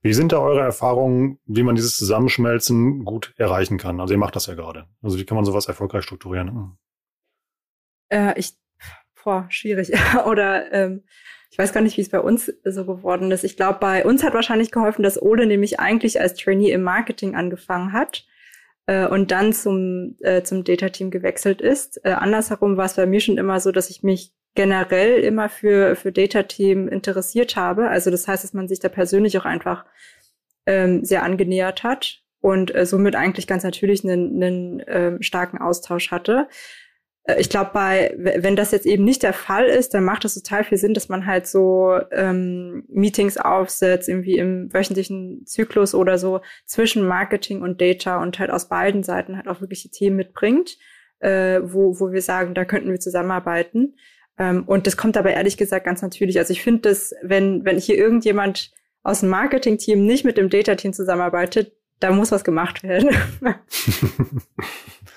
[0.02, 4.00] Wie sind da eure Erfahrungen, wie man dieses Zusammenschmelzen gut erreichen kann?
[4.00, 4.86] Also ihr macht das ja gerade.
[5.02, 6.78] Also wie kann man sowas erfolgreich strukturieren?
[8.10, 8.54] Äh, ich,
[9.22, 9.92] boah, schwierig.
[10.26, 11.04] Oder ähm,
[11.50, 13.44] ich weiß gar nicht, wie es bei uns so geworden ist.
[13.44, 17.36] Ich glaube, bei uns hat wahrscheinlich geholfen, dass Ole nämlich eigentlich als Trainee im Marketing
[17.36, 18.26] angefangen hat
[18.86, 22.04] äh, und dann zum, äh, zum Data-Team gewechselt ist.
[22.04, 25.96] Äh, andersherum war es bei mir schon immer so, dass ich mich generell immer für,
[25.96, 27.90] für Data-Team interessiert habe.
[27.90, 29.86] Also das heißt, dass man sich da persönlich auch einfach
[30.66, 36.12] ähm, sehr angenähert hat und äh, somit eigentlich ganz natürlich einen, einen ähm, starken Austausch
[36.12, 36.48] hatte.
[37.28, 40.34] Äh, ich glaube, bei wenn das jetzt eben nicht der Fall ist, dann macht es
[40.34, 46.18] total viel Sinn, dass man halt so ähm, Meetings aufsetzt, irgendwie im wöchentlichen Zyklus oder
[46.18, 50.16] so zwischen Marketing und Data und halt aus beiden Seiten halt auch wirklich die Themen
[50.16, 50.78] mitbringt,
[51.20, 53.96] äh, wo, wo wir sagen, da könnten wir zusammenarbeiten.
[54.40, 56.40] Ähm, und das kommt aber ehrlich gesagt ganz natürlich.
[56.40, 58.72] Also ich finde dass wenn, wenn hier irgendjemand
[59.04, 63.10] aus dem Marketing-Team nicht mit dem Data-Team zusammenarbeitet, da muss was gemacht werden.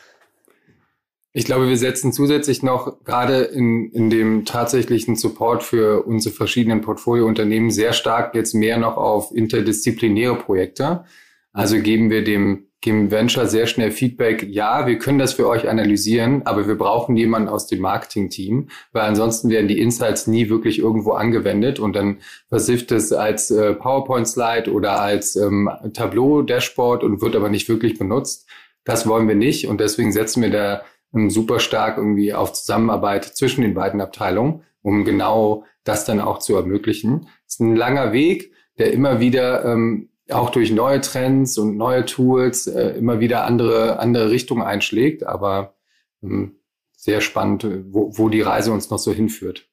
[1.33, 6.81] Ich glaube, wir setzen zusätzlich noch gerade in, in dem tatsächlichen Support für unsere verschiedenen
[6.81, 11.05] Portfoliounternehmen sehr stark jetzt mehr noch auf interdisziplinäre Projekte.
[11.53, 15.69] Also geben wir dem geben Venture sehr schnell Feedback, ja, wir können das für euch
[15.69, 20.79] analysieren, aber wir brauchen jemanden aus dem Marketing-Team, weil ansonsten werden die Insights nie wirklich
[20.79, 22.19] irgendwo angewendet und dann
[22.49, 28.49] versifft es als äh, PowerPoint-Slide oder als ähm, Tableau-Dashboard und wird aber nicht wirklich benutzt.
[28.85, 30.83] Das wollen wir nicht und deswegen setzen wir da
[31.13, 36.57] super stark irgendwie auf Zusammenarbeit zwischen den beiden Abteilungen, um genau das dann auch zu
[36.57, 37.29] ermöglichen.
[37.47, 42.05] Es ist ein langer Weg, der immer wieder ähm, auch durch neue Trends und neue
[42.05, 45.75] Tools äh, immer wieder andere, andere Richtungen einschlägt, aber
[46.23, 46.57] ähm,
[46.97, 49.70] sehr spannend, wo, wo die Reise uns noch so hinführt.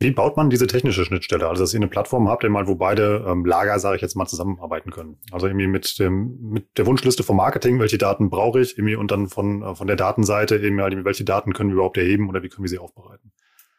[0.00, 1.48] Wie baut man diese technische Schnittstelle?
[1.48, 4.26] Also, dass ihr eine Plattform habt, mal, wo beide ähm, Lager, sage ich jetzt mal,
[4.26, 5.18] zusammenarbeiten können.
[5.30, 9.10] Also irgendwie mit dem, mit der Wunschliste vom Marketing, welche Daten brauche ich, irgendwie und
[9.10, 12.42] dann von, äh, von der Datenseite eben halt, welche Daten können wir überhaupt erheben oder
[12.42, 13.32] wie können wir sie aufbereiten?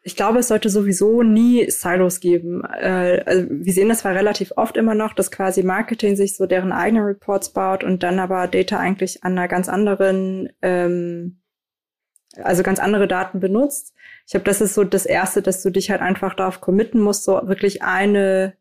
[0.08, 2.64] ich glaube, es sollte sowieso nie Silos geben.
[2.64, 6.46] Äh, also wir sehen das zwar relativ oft immer noch, dass quasi Marketing sich so
[6.46, 11.42] deren eigenen Reports baut und dann aber Data eigentlich an einer ganz anderen, ähm,
[12.44, 13.94] also ganz andere Daten benutzt.
[14.26, 17.24] Ich glaube, das ist so das Erste, dass du dich halt einfach darauf committen musst,
[17.24, 18.54] so wirklich eine,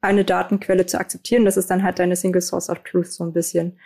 [0.00, 1.44] eine Datenquelle zu akzeptieren.
[1.44, 3.78] Das ist dann halt deine Single Source of Truth so ein bisschen.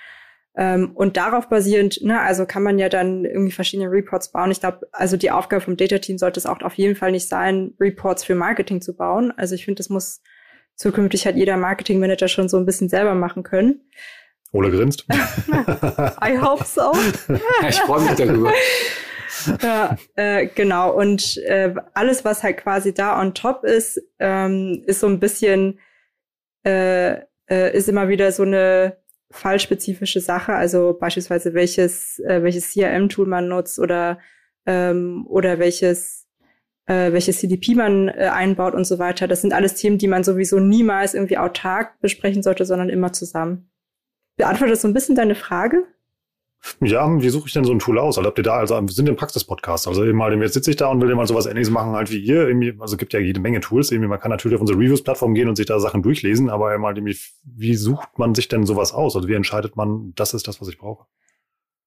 [0.56, 4.52] Ähm, und darauf basierend, ne, also kann man ja dann irgendwie verschiedene Reports bauen.
[4.52, 7.28] Ich glaube, also die Aufgabe vom Data Team sollte es auch auf jeden Fall nicht
[7.28, 9.32] sein, Reports für Marketing zu bauen.
[9.36, 10.22] Also ich finde, das muss
[10.76, 13.80] zukünftig halt jeder Marketing Manager schon so ein bisschen selber machen können.
[14.52, 15.04] Ole grinst.
[16.22, 16.92] I hope so.
[17.68, 18.52] ich freue mich darüber.
[19.62, 20.92] ja, äh, genau.
[20.92, 25.78] Und äh, alles, was halt quasi da on top ist, ähm, ist so ein bisschen,
[26.64, 28.98] äh, äh, ist immer wieder so eine
[29.30, 34.18] fallspezifische Sache, also beispielsweise welches, äh, welches CRM-Tool man nutzt oder,
[34.66, 36.28] ähm, oder welches,
[36.86, 39.26] äh, welches CDP man äh, einbaut und so weiter.
[39.26, 43.70] Das sind alles Themen, die man sowieso niemals irgendwie autark besprechen sollte, sondern immer zusammen.
[44.36, 45.84] Beantwortet das so ein bisschen deine Frage?
[46.80, 48.16] Ja, wie suche ich denn so ein Tool aus?
[48.16, 49.86] Also habt ihr da, also wir sind im Praxis-Podcast.
[49.86, 52.10] Also eben mal, jetzt sitze ich da und will dir mal sowas ähnliches machen halt
[52.10, 52.48] wie ihr.
[52.48, 53.90] Irgendwie, also gibt ja jede Menge Tools.
[53.90, 56.94] Irgendwie, man kann natürlich auf unsere Reviews-Plattform gehen und sich da Sachen durchlesen, aber mal
[56.94, 59.16] wie sucht man sich denn sowas aus?
[59.16, 61.06] Also wie entscheidet man, das ist das, was ich brauche?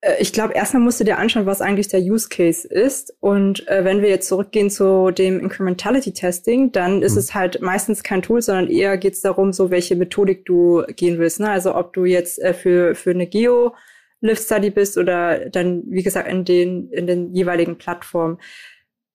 [0.01, 3.15] Äh, ich glaube, erstmal musst du dir anschauen, was eigentlich der Use Case ist.
[3.19, 7.19] Und äh, wenn wir jetzt zurückgehen zu dem Incrementality Testing, dann ist hm.
[7.19, 11.19] es halt meistens kein Tool, sondern eher geht es darum, so welche Methodik du gehen
[11.19, 11.39] willst.
[11.39, 11.49] Ne?
[11.49, 13.73] Also ob du jetzt äh, für, für eine Geo
[14.21, 18.39] Live Study bist oder dann, wie gesagt, in den, in den jeweiligen Plattformen.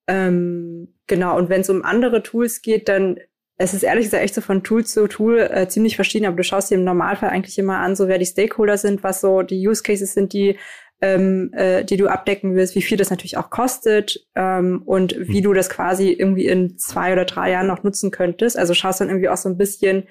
[0.06, 3.18] Ähm, genau, und wenn es um andere Tools geht, dann
[3.58, 6.42] es ist ehrlich gesagt echt so von Tool zu Tool äh, ziemlich verschieden, aber du
[6.42, 9.68] schaust dir im Normalfall eigentlich immer an, so wer die Stakeholder sind, was so die
[9.68, 10.58] Use Cases sind, die
[11.02, 15.38] ähm, äh, die du abdecken willst, wie viel das natürlich auch kostet ähm, und wie
[15.38, 15.42] hm.
[15.42, 18.56] du das quasi irgendwie in zwei oder drei Jahren noch nutzen könntest.
[18.56, 20.04] Also schaust dann irgendwie auch so ein bisschen,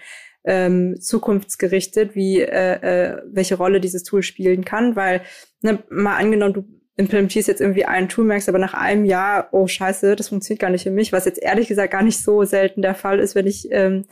[0.43, 5.21] ähm, zukunftsgerichtet, wie äh, äh, welche Rolle dieses Tool spielen kann, weil
[5.61, 6.65] ne, mal angenommen, du
[6.97, 10.69] implementierst jetzt irgendwie ein Tool, merkst aber nach einem Jahr, oh scheiße, das funktioniert gar
[10.69, 13.47] nicht für mich, was jetzt ehrlich gesagt gar nicht so selten der Fall ist, wenn
[13.47, 14.05] ich ähm,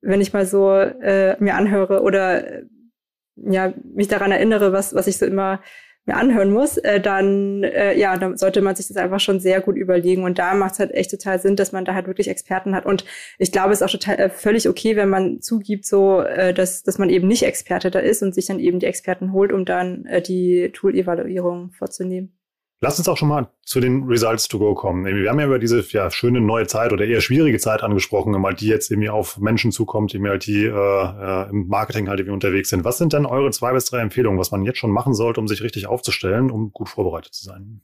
[0.00, 2.64] wenn ich mal so äh, mir anhöre oder äh,
[3.36, 5.60] ja mich daran erinnere, was was ich so immer
[6.06, 9.60] mir anhören muss, äh, dann äh, ja, dann sollte man sich das einfach schon sehr
[9.60, 10.24] gut überlegen.
[10.24, 12.86] Und da macht es halt echt total Sinn, dass man da halt wirklich Experten hat.
[12.86, 13.04] Und
[13.38, 16.82] ich glaube, es ist auch total äh, völlig okay, wenn man zugibt, so äh, dass,
[16.82, 19.64] dass man eben nicht Experte da ist und sich dann eben die Experten holt, um
[19.64, 22.32] dann äh, die Tool-Evaluierung vorzunehmen.
[22.84, 25.06] Lass uns auch schon mal zu den Results to go kommen.
[25.06, 28.66] Wir haben ja über diese ja, schöne neue Zeit oder eher schwierige Zeit angesprochen, die
[28.66, 32.84] jetzt irgendwie auf Menschen zukommt, die halt die äh, im Marketing halt irgendwie unterwegs sind.
[32.84, 35.48] Was sind denn eure zwei bis drei Empfehlungen, was man jetzt schon machen sollte, um
[35.48, 37.80] sich richtig aufzustellen, um gut vorbereitet zu sein?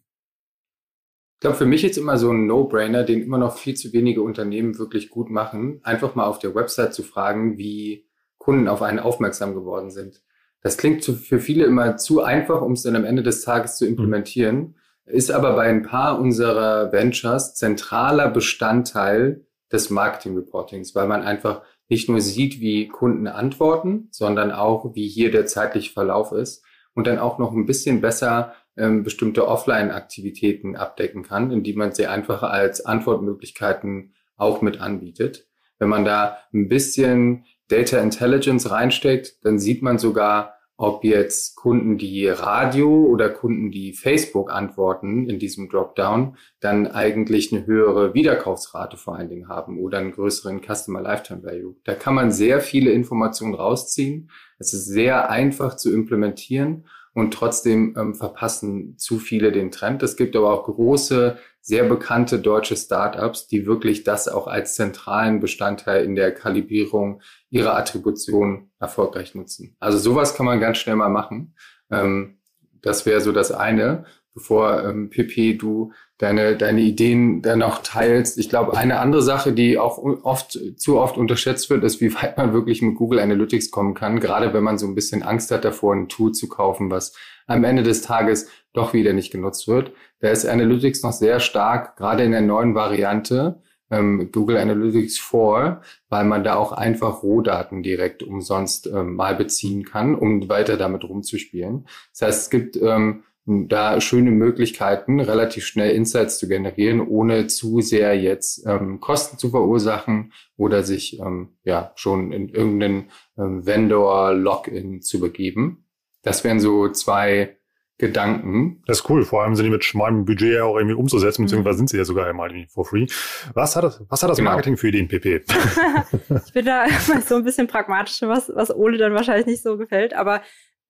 [1.36, 4.20] Ich glaube, für mich ist immer so ein No-Brainer, den immer noch viel zu wenige
[4.20, 8.05] Unternehmen wirklich gut machen, einfach mal auf der Website zu fragen, wie
[8.36, 10.20] Kunden auf einen aufmerksam geworden sind.
[10.61, 13.86] Das klingt für viele immer zu einfach, um es dann am Ende des Tages zu
[13.86, 14.74] implementieren.
[15.12, 21.62] Ist aber bei ein paar unserer Ventures zentraler Bestandteil des Marketing Reportings, weil man einfach
[21.88, 27.06] nicht nur sieht, wie Kunden antworten, sondern auch, wie hier der zeitliche Verlauf ist und
[27.06, 32.06] dann auch noch ein bisschen besser ähm, bestimmte Offline-Aktivitäten abdecken kann, in die man sie
[32.06, 35.46] einfach als Antwortmöglichkeiten auch mit anbietet.
[35.78, 41.99] Wenn man da ein bisschen Data Intelligence reinsteckt, dann sieht man sogar, ob jetzt Kunden,
[41.99, 48.97] die Radio oder Kunden, die Facebook antworten in diesem Dropdown, dann eigentlich eine höhere Wiederkaufsrate
[48.97, 51.76] vor allen Dingen haben oder einen größeren Customer Lifetime Value.
[51.85, 54.31] Da kann man sehr viele Informationen rausziehen.
[54.59, 56.87] Es ist sehr einfach zu implementieren
[57.20, 60.02] und trotzdem ähm, verpassen zu viele den Trend.
[60.02, 65.40] Es gibt aber auch große, sehr bekannte deutsche Startups, die wirklich das auch als zentralen
[65.40, 69.76] Bestandteil in der Kalibrierung ihrer Attribution erfolgreich nutzen.
[69.78, 71.54] Also sowas kann man ganz schnell mal machen.
[71.90, 72.38] Ähm,
[72.80, 78.38] das wäre so das eine bevor ähm, PP du deine deine Ideen dann noch teilst.
[78.38, 82.36] Ich glaube, eine andere Sache, die auch oft zu oft unterschätzt wird, ist, wie weit
[82.36, 84.20] man wirklich mit Google Analytics kommen kann.
[84.20, 87.14] Gerade wenn man so ein bisschen Angst hat davor, ein Tool zu kaufen, was
[87.46, 89.92] am Ende des Tages doch wieder nicht genutzt wird.
[90.20, 93.62] Da ist Analytics noch sehr stark, gerade in der neuen Variante.
[93.90, 99.84] Ähm, Google Analytics 4, weil man da auch einfach Rohdaten direkt umsonst ähm, mal beziehen
[99.84, 101.88] kann, um weiter damit rumzuspielen.
[102.12, 107.80] Das heißt, es gibt ähm, da schöne Möglichkeiten, relativ schnell Insights zu generieren, ohne zu
[107.80, 115.03] sehr jetzt ähm, Kosten zu verursachen oder sich ähm, ja schon in irgendeinen ähm, Vendor-Login
[115.03, 115.86] zu begeben.
[116.22, 117.57] Das wären so zwei
[118.01, 118.82] Gedanken.
[118.86, 119.24] Das ist cool.
[119.24, 122.05] Vor allem sind die mit schmalem Budget ja auch irgendwie umzusetzen, beziehungsweise sind sie ja
[122.05, 123.07] sogar einmal for free.
[123.53, 124.51] Was hat das, was hat das genau.
[124.51, 125.44] Marketing für Ideen, PP?
[126.46, 126.86] ich bin da
[127.26, 130.40] so ein bisschen pragmatisch, was, was Ole dann wahrscheinlich nicht so gefällt, aber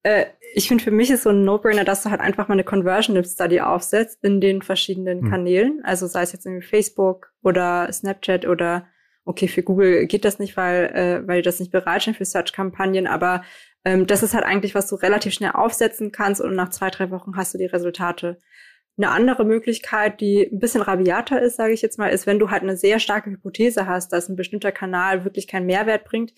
[0.02, 2.64] äh, ich finde, für mich ist so ein No-Brainer, dass du halt einfach mal eine
[2.64, 5.30] Conversion Study aufsetzt in den verschiedenen mhm.
[5.30, 5.80] Kanälen.
[5.84, 8.86] Also sei es jetzt irgendwie Facebook oder Snapchat oder
[9.24, 13.06] okay, für Google geht das nicht, weil, äh, weil die das nicht bereitstellen für Search-Kampagnen,
[13.06, 13.44] aber
[13.84, 17.10] ähm, das ist halt eigentlich, was du relativ schnell aufsetzen kannst und nach zwei, drei
[17.10, 18.38] Wochen hast du die Resultate.
[18.96, 22.50] Eine andere Möglichkeit, die ein bisschen rabiater ist, sage ich jetzt mal, ist, wenn du
[22.50, 26.32] halt eine sehr starke Hypothese hast, dass ein bestimmter Kanal wirklich keinen Mehrwert bringt,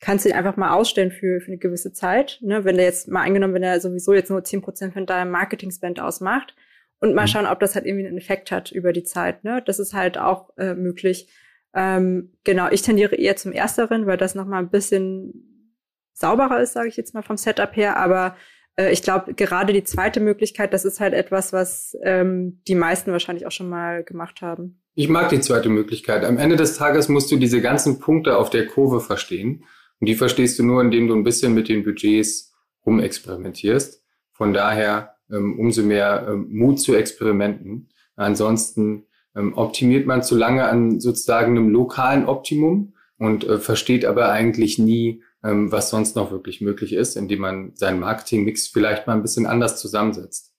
[0.00, 2.38] kannst du ihn einfach mal ausstellen für, für eine gewisse Zeit.
[2.42, 2.64] Ne?
[2.64, 6.00] Wenn der jetzt mal angenommen, wenn er sowieso jetzt nur zehn Prozent von deinem Marketing-Spend
[6.00, 6.56] ausmacht
[7.00, 7.28] und mal mhm.
[7.28, 9.44] schauen, ob das halt irgendwie einen Effekt hat über die Zeit.
[9.44, 9.62] Ne?
[9.64, 11.28] Das ist halt auch äh, möglich.
[11.74, 15.76] Ähm, genau, ich tendiere eher zum Ersteren, weil das nochmal ein bisschen
[16.14, 17.96] sauberer ist, sage ich jetzt mal vom Setup her.
[17.96, 18.36] Aber
[18.76, 23.12] äh, ich glaube, gerade die zweite Möglichkeit, das ist halt etwas, was ähm, die meisten
[23.12, 24.82] wahrscheinlich auch schon mal gemacht haben.
[24.94, 26.24] Ich mag die zweite Möglichkeit.
[26.24, 29.64] Am Ende des Tages musst du diese ganzen Punkte auf der Kurve verstehen.
[30.00, 32.54] Und die verstehst du nur, indem du ein bisschen mit den Budgets
[32.86, 34.02] rumexperimentierst.
[34.32, 37.88] Von daher ähm, umso mehr ähm, Mut zu Experimenten.
[38.16, 39.04] Ansonsten
[39.36, 44.78] ähm, optimiert man zu lange an sozusagen einem lokalen Optimum und äh, versteht aber eigentlich
[44.78, 49.46] nie, was sonst noch wirklich möglich ist, indem man seinen Marketingmix vielleicht mal ein bisschen
[49.46, 50.49] anders zusammensetzt.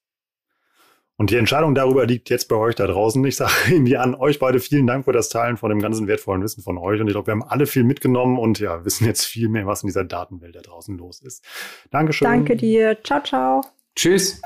[1.22, 3.24] Und die Entscheidung darüber liegt jetzt bei euch da draußen.
[3.24, 6.42] Ich sage irgendwie an euch beide vielen Dank für das Teilen von dem ganzen wertvollen
[6.42, 7.00] Wissen von euch.
[7.00, 9.84] Und ich glaube, wir haben alle viel mitgenommen und ja, wissen jetzt viel mehr, was
[9.84, 11.44] in dieser Datenwelt da draußen los ist.
[11.92, 12.26] Dankeschön.
[12.26, 12.98] Danke dir.
[13.04, 13.60] Ciao, ciao.
[13.94, 14.42] Tschüss.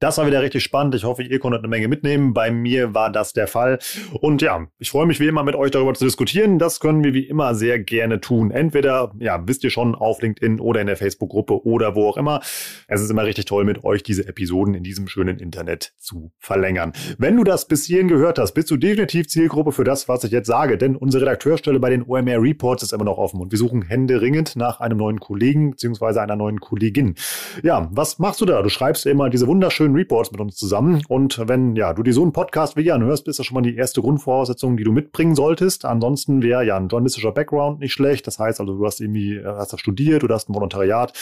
[0.00, 0.94] Das war wieder richtig spannend.
[0.94, 2.32] Ich hoffe, ihr konntet eine Menge mitnehmen.
[2.32, 3.78] Bei mir war das der Fall.
[4.22, 6.58] Und ja, ich freue mich wie immer mit euch darüber zu diskutieren.
[6.58, 8.50] Das können wir wie immer sehr gerne tun.
[8.50, 12.40] Entweder, ja, wisst ihr schon, auf LinkedIn oder in der Facebook-Gruppe oder wo auch immer.
[12.88, 16.94] Es ist immer richtig toll, mit euch diese Episoden in diesem schönen Internet zu verlängern.
[17.18, 20.30] Wenn du das bis hierhin gehört hast, bist du definitiv Zielgruppe für das, was ich
[20.30, 20.78] jetzt sage.
[20.78, 24.56] Denn unsere Redakteurstelle bei den OMR Reports ist immer noch offen und wir suchen händeringend
[24.56, 26.20] nach einem neuen Kollegen bzw.
[26.20, 27.16] einer neuen Kollegin.
[27.62, 28.62] Ja, was machst du da?
[28.62, 31.02] Du schreibst immer diese wunderschönen schönen Reports mit uns zusammen.
[31.08, 33.62] Und wenn ja du dir so einen Podcast wie Jan hörst, ist das schon mal
[33.62, 35.84] die erste Grundvoraussetzung, die du mitbringen solltest.
[35.84, 38.26] Ansonsten wäre ja ein journalistischer Background nicht schlecht.
[38.26, 41.12] Das heißt also, du hast irgendwie hast das studiert, du hast ein Volontariat,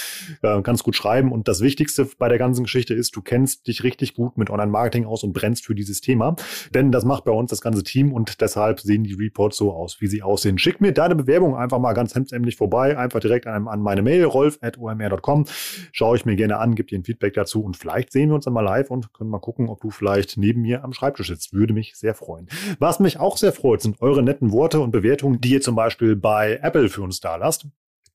[0.43, 1.33] äh, kannst gut schreiben.
[1.33, 5.07] Und das Wichtigste bei der ganzen Geschichte ist, du kennst dich richtig gut mit Online-Marketing
[5.07, 6.37] aus und brennst für dieses Thema.
[6.75, 10.01] Denn das macht bei uns das ganze Team und deshalb sehen die Reports so aus,
[10.01, 10.59] wie sie aussehen.
[10.59, 14.25] Schick mir deine Bewerbung einfach mal ganz hemdsärmlich vorbei, einfach direkt an, an meine Mail,
[14.25, 15.47] rolf.omr.com.
[15.93, 18.45] Schaue ich mir gerne an, gib dir ein Feedback dazu und vielleicht sehen wir uns
[18.45, 21.53] dann mal live und können mal gucken, ob du vielleicht neben mir am Schreibtisch sitzt.
[21.53, 22.49] Würde mich sehr freuen.
[22.79, 26.17] Was mich auch sehr freut, sind eure netten Worte und Bewertungen, die ihr zum Beispiel
[26.17, 27.67] bei Apple für uns da lasst.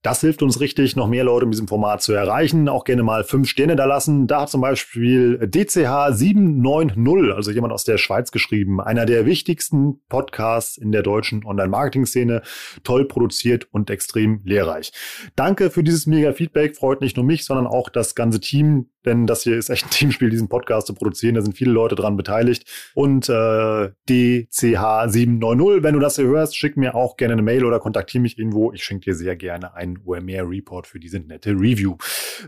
[0.03, 2.67] Das hilft uns richtig, noch mehr Leute in diesem Format zu erreichen.
[2.67, 4.27] Auch gerne mal fünf Sterne da lassen.
[4.27, 8.81] Da hat zum Beispiel DCH 790, also jemand aus der Schweiz geschrieben.
[8.81, 12.41] Einer der wichtigsten Podcasts in der deutschen Online-Marketing-Szene.
[12.83, 14.91] Toll produziert und extrem lehrreich.
[15.37, 16.75] Danke für dieses mega Feedback.
[16.75, 18.89] Freut nicht nur mich, sondern auch das ganze Team.
[19.05, 21.35] Denn das hier ist echt ein Teamspiel, diesen Podcast zu produzieren.
[21.35, 22.69] Da sind viele Leute dran beteiligt.
[22.93, 27.63] Und äh, DCH 790, wenn du das hier hörst, schick mir auch gerne eine Mail
[27.63, 28.73] oder kontaktiere mich irgendwo.
[28.73, 31.95] Ich schenke dir sehr gerne ein einen OMR-Report für diese nette Review.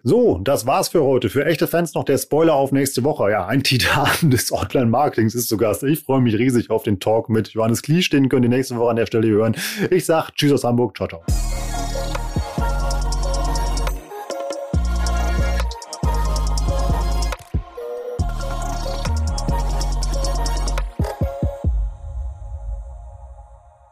[0.04, 1.30] So, das war's für heute.
[1.30, 3.32] Für echte Fans noch der Spoiler auf nächste Woche.
[3.32, 5.84] Ja, ein Titan des Online-Marketings ist zu Gast.
[5.84, 8.10] Ich freue mich riesig auf den Talk mit Johannes Kliesch.
[8.10, 9.56] Den könnt ihr nächste Woche an der Stelle hören.
[9.90, 10.96] Ich sag Tschüss aus Hamburg.
[10.96, 11.24] Ciao, ciao.